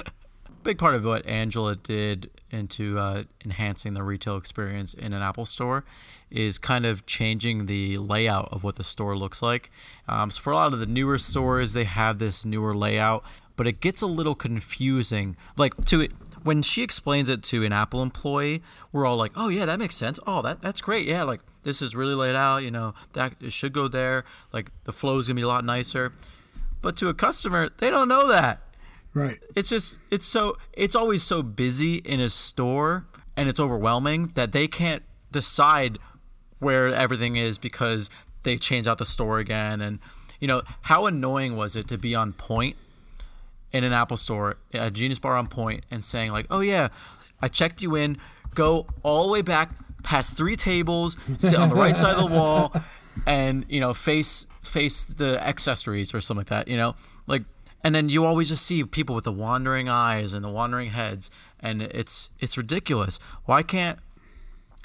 [0.64, 5.46] Big part of what Angela did into uh, enhancing the retail experience in an Apple
[5.46, 5.84] store
[6.32, 9.70] is kind of changing the layout of what the store looks like.
[10.08, 13.24] Um, so for a lot of the newer stores, they have this newer layout,
[13.56, 15.36] but it gets a little confusing.
[15.58, 16.08] Like to
[16.44, 19.96] when she explains it to an Apple employee, we're all like, "Oh yeah, that makes
[19.96, 20.20] sense.
[20.26, 21.08] Oh, that that's great.
[21.08, 22.64] Yeah, like this is really laid out.
[22.64, 24.24] You know, that it should go there.
[24.52, 26.14] Like the flow is gonna be a lot nicer."
[26.82, 28.62] But to a customer, they don't know that.
[29.14, 29.40] Right.
[29.56, 33.06] It's just it's so it's always so busy in a store
[33.38, 36.00] and it's overwhelming that they can't decide
[36.60, 38.10] where everything is because
[38.44, 40.00] they change out the store again and
[40.40, 42.76] you know how annoying was it to be on point
[43.74, 46.90] in an Apple store, a Genius Bar on point, and saying like, "Oh yeah,
[47.42, 48.18] I checked you in.
[48.54, 49.72] Go all the way back,
[50.04, 52.72] past three tables, sit on the right side of the wall,
[53.26, 56.68] and you know face face the accessories or something like that.
[56.68, 56.96] You know,
[57.26, 57.44] like,
[57.84, 61.30] and then you always just see people with the wandering eyes and the wandering heads,
[61.60, 63.20] and it's it's ridiculous.
[63.46, 64.00] Why can't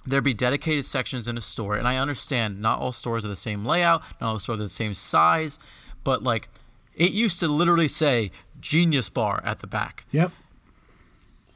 [0.07, 1.77] there be dedicated sections in a store?
[1.77, 4.69] And I understand not all stores are the same layout, not all stores are the
[4.69, 5.59] same size,
[6.03, 6.49] but like
[6.97, 8.31] it used to literally say
[8.61, 10.05] Genius Bar at the back.
[10.11, 10.33] Yep.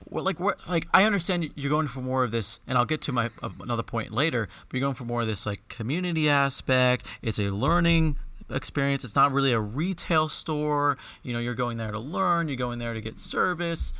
[0.08, 3.00] Well, like, we're, like I understand you're going for more of this, and I'll get
[3.02, 4.48] to my uh, another point later.
[4.68, 7.06] But you're going for more of this like community aspect.
[7.22, 8.18] It's a learning
[8.52, 9.04] experience.
[9.04, 10.96] It's not really a retail store.
[11.22, 12.48] You know, you're going there to learn.
[12.48, 13.92] You're going there to get service.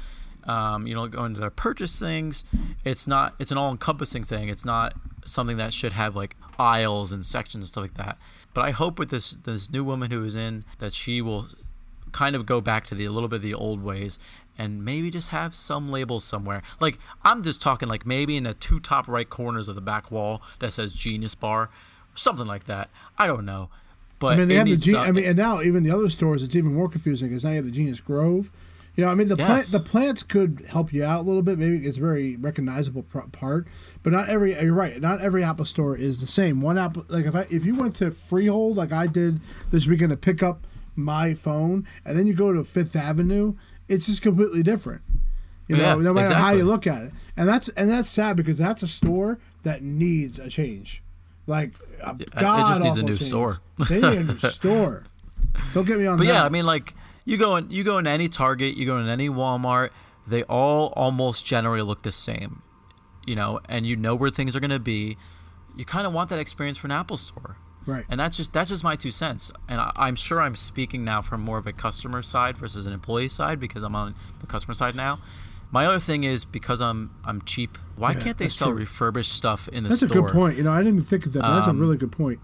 [0.45, 2.45] Um, you know, going there to purchase things.
[2.85, 3.35] It's not.
[3.39, 4.49] It's an all-encompassing thing.
[4.49, 4.95] It's not
[5.25, 8.19] something that should have like aisles and sections and stuff like that.
[8.55, 11.49] But I hope with this this new woman who is in that she will
[12.11, 14.19] kind of go back to the a little bit of the old ways
[14.59, 16.63] and maybe just have some labels somewhere.
[16.81, 20.11] Like I'm just talking like maybe in the two top right corners of the back
[20.11, 21.71] wall that says Genius Bar,
[22.15, 22.91] something like that.
[23.17, 23.71] I don't know.
[24.23, 25.91] But I mean, they have the needs Ge- some- I mean, and now even the
[25.91, 28.51] other stores, it's even more confusing because now you have the Genius Grove.
[28.95, 31.59] You know, I mean, the plant, the plants could help you out a little bit.
[31.59, 33.03] Maybe it's a very recognizable
[33.33, 33.67] part,
[34.03, 34.53] but not every.
[34.53, 35.01] You're right.
[35.01, 36.61] Not every Apple store is the same.
[36.61, 40.11] One Apple, like if I if you went to Freehold, like I did this weekend
[40.11, 43.55] to pick up my phone, and then you go to Fifth Avenue,
[43.89, 45.01] it's just completely different.
[45.69, 48.37] You know, Yeah, no matter how you look at it, and that's and that's sad
[48.37, 51.03] because that's a store that needs a change.
[51.47, 51.73] Like,
[52.03, 53.29] uh, a it god just needs a new change.
[53.29, 53.61] store.
[53.89, 55.05] they need a new store.
[55.75, 56.33] Don't get me on But that.
[56.33, 59.09] yeah, I mean, like you go in, you go in any Target, you go in
[59.09, 59.91] any Walmart,
[60.27, 62.63] they all almost generally look the same,
[63.27, 65.17] you know, and you know where things are going to be.
[65.77, 68.05] You kind of want that experience for an Apple store, right.
[68.09, 69.51] and that's just that's just my two cents.
[69.69, 72.93] And I, I'm sure I'm speaking now from more of a customer side versus an
[72.93, 75.19] employee side because I'm on the customer side now.
[75.73, 77.79] My other thing is because I'm I'm cheap.
[77.97, 78.79] Why Yeah, can't they sell true.
[78.79, 80.09] refurbished stuff in the store?
[80.09, 80.57] That's a good point.
[80.59, 82.39] You know, I didn't even think of that, but that's a Um, really good point.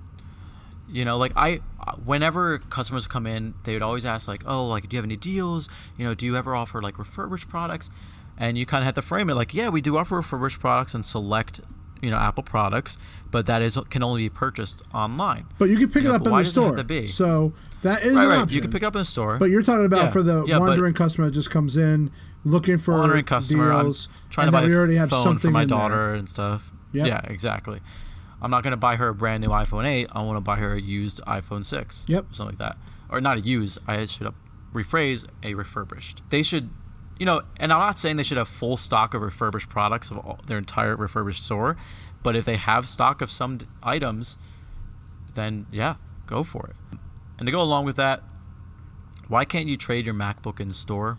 [0.91, 1.61] You know, like I,
[2.05, 5.17] whenever customers come in, they would always ask like, "Oh, like, do you have any
[5.17, 5.69] deals?
[5.99, 7.91] You know, do you ever offer like refurbished products?"
[8.39, 10.95] And you kind of have to frame it like, "Yeah, we do offer refurbished products
[10.95, 11.61] and select,
[12.01, 12.97] you know, Apple products,
[13.31, 16.17] but that is can only be purchased online." But you can pick you it know,
[16.17, 16.77] up in why the does it have store.
[16.77, 17.07] to be?
[17.09, 17.53] So
[17.83, 18.39] that is Right, an right.
[18.41, 18.55] option.
[18.55, 19.37] You can pick it up in the store.
[19.37, 22.11] But you're talking about Yeah, for the yeah, but- wandering customer that just comes in
[22.51, 23.71] looking for wandering customer.
[23.71, 25.79] deals, I'm trying to buy we already a have phone something for my in there.
[25.79, 26.71] daughter and stuff.
[26.93, 27.07] Yep.
[27.07, 27.81] Yeah, exactly.
[28.41, 30.09] I'm not going to buy her a brand new iPhone 8.
[30.13, 32.07] I want to buy her a used iPhone 6.
[32.09, 32.31] Yep.
[32.31, 32.79] Or something like that.
[33.11, 33.79] Or not a used.
[33.87, 34.33] I should
[34.73, 36.23] rephrase a refurbished.
[36.31, 36.71] They should,
[37.19, 40.19] you know, and I'm not saying they should have full stock of refurbished products of
[40.19, 41.77] all, their entire refurbished store,
[42.23, 44.39] but if they have stock of some d- items,
[45.35, 45.97] then yeah,
[46.27, 46.99] go for it.
[47.39, 48.23] And to go along with that,
[49.29, 51.19] why can't you trade your MacBook in store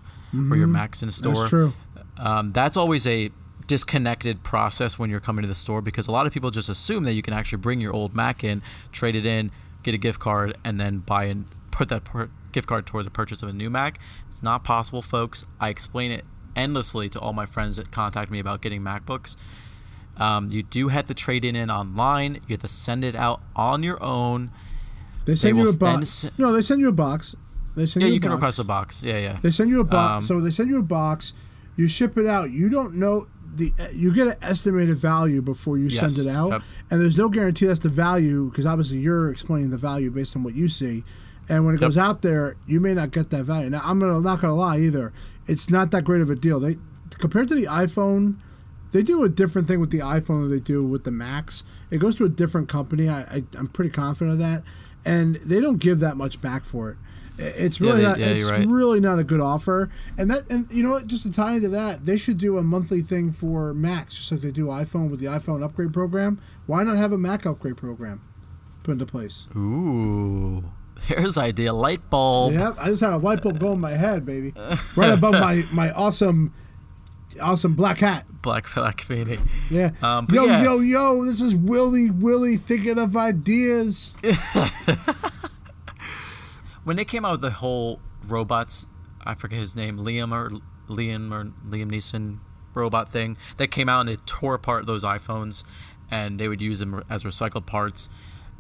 [0.51, 1.33] or your Macs in store?
[1.33, 1.39] Mm-hmm.
[1.41, 1.73] That's true.
[2.17, 3.31] um, that's always a
[3.67, 7.03] disconnected process when you're coming to the store because a lot of people just assume
[7.03, 9.51] that you can actually bring your old Mac in, trade it in,
[9.83, 13.11] get a gift card, and then buy and put that per- gift card toward the
[13.11, 13.99] purchase of a new Mac.
[14.31, 15.45] It's not possible, folks.
[15.59, 19.35] I explain it endlessly to all my friends that contact me about getting MacBooks.
[20.17, 22.35] Um, you do have to trade it in online.
[22.47, 24.51] You have to send it out on your own.
[25.25, 26.25] They send will you a box.
[26.25, 27.35] s- No, they send you a box.
[27.79, 28.39] They send Yeah, you, you can box.
[28.41, 29.01] request a box.
[29.03, 29.37] Yeah, yeah.
[29.41, 30.15] They send you a box.
[30.15, 31.33] Um, so they send you a box.
[31.77, 32.51] You ship it out.
[32.51, 33.71] You don't know the.
[33.93, 36.13] You get an estimated value before you Yes.
[36.15, 36.61] send it out, Yep.
[36.91, 40.43] and there's no guarantee that's the value because obviously you're explaining the value based on
[40.43, 41.03] what you see.
[41.47, 43.69] And when it goes out there, you may not get that value.
[43.71, 45.11] Now, I'm gonna not gonna lie either.
[45.47, 46.59] It's not that great of a deal.
[46.59, 46.77] They
[47.17, 48.35] compared to the iPhone,
[48.91, 51.63] they do a different thing with the iPhone than they do with the Macs.
[51.89, 53.07] It goes to a different company.
[53.09, 54.63] I, I I'm pretty confident of that,
[55.05, 56.97] and they don't give that much back for it.
[57.41, 58.19] It's really they- not.
[58.19, 58.67] yeah, it's right.
[58.67, 59.89] really not a good offer.
[60.17, 61.07] And that, and you know what?
[61.07, 64.41] Just to tie into that, they should do a monthly thing for Macs, just like
[64.41, 66.41] they do iPhone with the iPhone upgrade program.
[66.65, 68.21] Why not have a Mac upgrade program
[68.83, 69.47] put into place?
[69.55, 70.65] Ooh,
[71.09, 71.73] there's idea.
[71.73, 72.53] Light bulb.
[72.53, 74.53] Yep, I just had a light bulb go in my head, baby,
[74.97, 76.53] right above my my awesome
[77.39, 78.25] Awesome black hat.
[78.41, 79.41] Black Black Phoenix.
[79.69, 79.91] Yeah.
[80.01, 80.63] Um, yo, yeah.
[80.63, 84.15] yo, yo, this is Willie Willie thinking of ideas.
[86.89, 88.87] when they came out with the whole robots,
[89.23, 90.49] I forget his name, Liam or
[90.91, 92.39] Liam or Liam Neeson
[92.73, 95.63] robot thing that came out and it tore apart those iPhones,
[96.09, 98.09] and they would use them as recycled parts,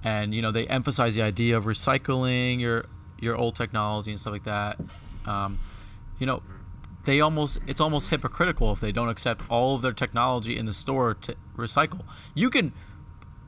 [0.03, 2.85] and you know they emphasize the idea of recycling your
[3.19, 4.79] your old technology and stuff like that.
[5.25, 5.57] Um,
[6.19, 6.43] you know,
[7.05, 10.73] they almost it's almost hypocritical if they don't accept all of their technology in the
[10.73, 12.01] store to recycle.
[12.35, 12.73] You can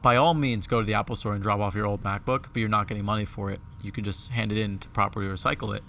[0.02, 2.58] by all means go to the Apple store and drop off your old MacBook, but
[2.58, 3.60] you're not getting money for it.
[3.84, 5.84] You can just hand it in to properly recycle it.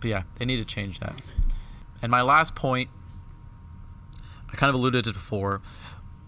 [0.00, 1.14] But yeah, they need to change that.
[2.02, 2.90] And my last point,
[4.52, 5.62] I kind of alluded to it before.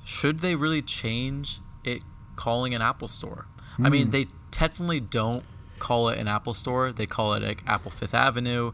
[0.04, 2.02] Should they really change it
[2.36, 3.46] calling an Apple store?
[3.78, 4.10] I mean, hmm.
[4.10, 5.44] they technically don't
[5.78, 6.92] call it an Apple store.
[6.92, 8.72] They call it like Apple Fifth Avenue.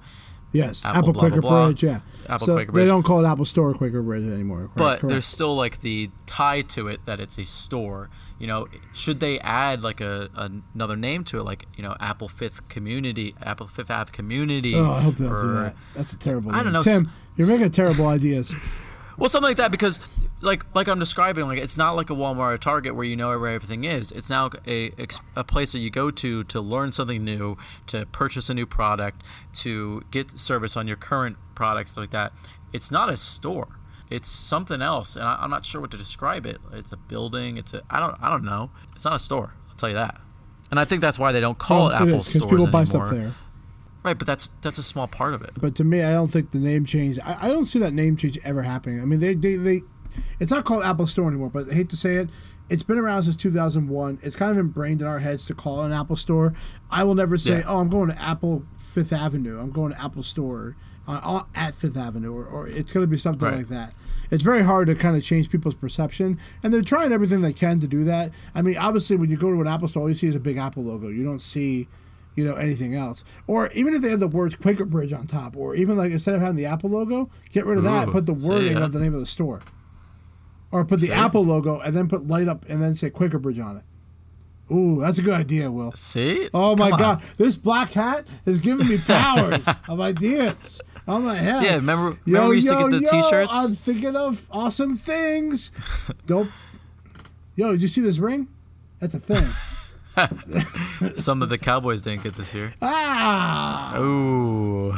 [0.53, 1.66] Yes, Apple Apple, blah, Quaker blah.
[1.66, 1.82] Bridge.
[1.82, 2.86] Yeah, Apple so Quaker they Bridge.
[2.86, 4.61] don't call it Apple Store or Quaker Bridge anymore.
[4.61, 5.09] Right, but correct.
[5.09, 8.11] there's still like the tie to it that it's a store.
[8.43, 10.28] You know, should they add like a,
[10.74, 14.74] another name to it, like you know, Apple Fifth Community, Apple Fifth Ave Community?
[14.74, 15.76] Oh, I hope they don't do that.
[15.95, 16.51] That's a terrible.
[16.51, 17.09] I don't know, Tim.
[17.36, 18.57] You're making terrible ideas.
[19.18, 20.01] Well, something like that because,
[20.40, 23.28] like, like I'm describing, like it's not like a Walmart or Target where you know
[23.38, 24.11] where everything is.
[24.11, 24.90] It's now a
[25.36, 27.57] a place that you go to to learn something new,
[27.88, 29.22] to purchase a new product,
[29.57, 32.32] to get service on your current products, like that.
[32.72, 33.68] It's not a store.
[34.14, 36.58] It's something else, and I, I'm not sure what to describe it.
[36.72, 37.56] It's a building.
[37.56, 38.70] It's a I don't I don't know.
[38.94, 39.54] It's not a store.
[39.70, 40.20] I'll tell you that.
[40.70, 42.84] And I think that's why they don't call it Well, Apple is because people buy
[42.84, 43.34] stuff there.
[44.02, 45.50] Right, but that's that's a small part of it.
[45.60, 47.18] But to me, I don't think the name change.
[47.20, 49.00] I, I don't see that name change ever happening.
[49.00, 49.82] I mean, they, they, they,
[50.40, 51.50] it's not called Apple Store anymore.
[51.50, 52.28] But I hate to say it,
[52.68, 54.18] it's been around since 2001.
[54.22, 56.52] It's kind of ingrained in our heads to call it an Apple Store.
[56.90, 57.64] I will never say, Yeah.
[57.66, 59.60] "Oh, I'm going to Apple Fifth Avenue.
[59.60, 60.74] I'm going to Apple Store
[61.09, 63.59] uh, at Fifth Avenue," or, or it's going to be something Right.
[63.59, 63.92] like that.
[64.30, 67.80] It's very hard to kind of change people's perception, and they're trying everything they can
[67.80, 68.30] to do that.
[68.55, 70.40] I mean, obviously, when you go to an Apple store, all you see is a
[70.40, 71.09] big Apple logo.
[71.09, 71.86] You don't see
[72.34, 75.55] you know anything else or even if they have the words quaker bridge on top
[75.55, 78.24] or even like instead of having the apple logo get rid of that Ooh, put
[78.24, 78.82] the wording yeah.
[78.82, 79.61] of the name of the store
[80.70, 83.59] or put the apple logo and then put light up and then say quaker bridge
[83.59, 83.82] on it
[84.73, 86.49] ooh that's a good idea will See?
[86.55, 86.99] oh my Come on.
[86.99, 92.16] god this black hat is giving me powers of ideas Oh my head Yeah, remember-
[92.25, 93.51] yo, remember we used to yo, get the yo, t-shirts?
[93.53, 95.70] i'm thinking of awesome things
[96.27, 96.51] don't
[97.57, 98.49] yo did you see this ring
[99.01, 99.45] that's a thing
[101.16, 102.75] Some of the Cowboys didn't get this year.
[102.83, 104.95] ah Ooh.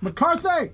[0.00, 0.72] McCarthy.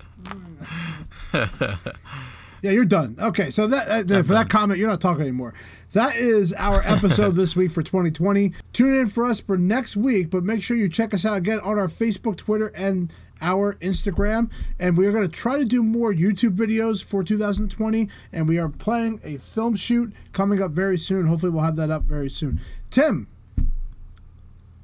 [2.65, 3.15] Yeah, you're done.
[3.21, 5.53] Okay, so that uh, for that comment, you're not talking anymore.
[5.93, 8.55] That is our episode this week for 2020.
[8.73, 11.61] Tune in for us for next week, but make sure you check us out again
[11.61, 14.51] on our Facebook, Twitter, and our Instagram.
[14.81, 18.09] And we are going to try to do more YouTube videos for 2020.
[18.33, 21.27] And we are planning a film shoot coming up very soon.
[21.27, 22.61] Hopefully, we'll have that up very soon.
[22.91, 23.29] Tim,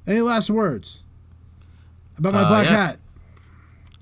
[0.06, 1.02] any last words
[2.18, 2.86] about my Uh, black yeah.
[2.88, 2.98] hat?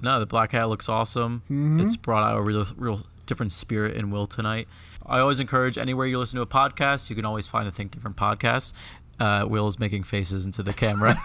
[0.03, 1.43] No, the black hat looks awesome.
[1.45, 1.79] Mm-hmm.
[1.81, 4.67] It's brought out a real, real different spirit and Will tonight.
[5.07, 7.93] I always encourage anywhere you listen to a podcast, you can always find a Think
[7.93, 8.73] Different podcast.
[9.21, 11.17] Uh, Will is making faces into the camera.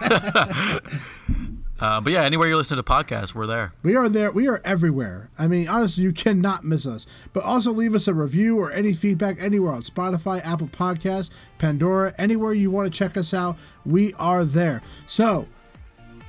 [1.80, 3.72] uh, but yeah, anywhere you listen to podcasts, we're there.
[3.84, 4.32] We are there.
[4.32, 5.30] We are everywhere.
[5.38, 7.06] I mean, honestly, you cannot miss us.
[7.32, 12.14] But also leave us a review or any feedback anywhere on Spotify, Apple Podcasts, Pandora,
[12.18, 13.56] anywhere you want to check us out.
[13.86, 14.82] We are there.
[15.06, 15.46] So,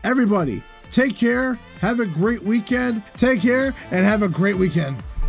[0.04, 0.62] everybody,
[0.92, 1.58] take care.
[1.82, 3.02] Have a great weekend.
[3.18, 4.98] Take care and have a great weekend.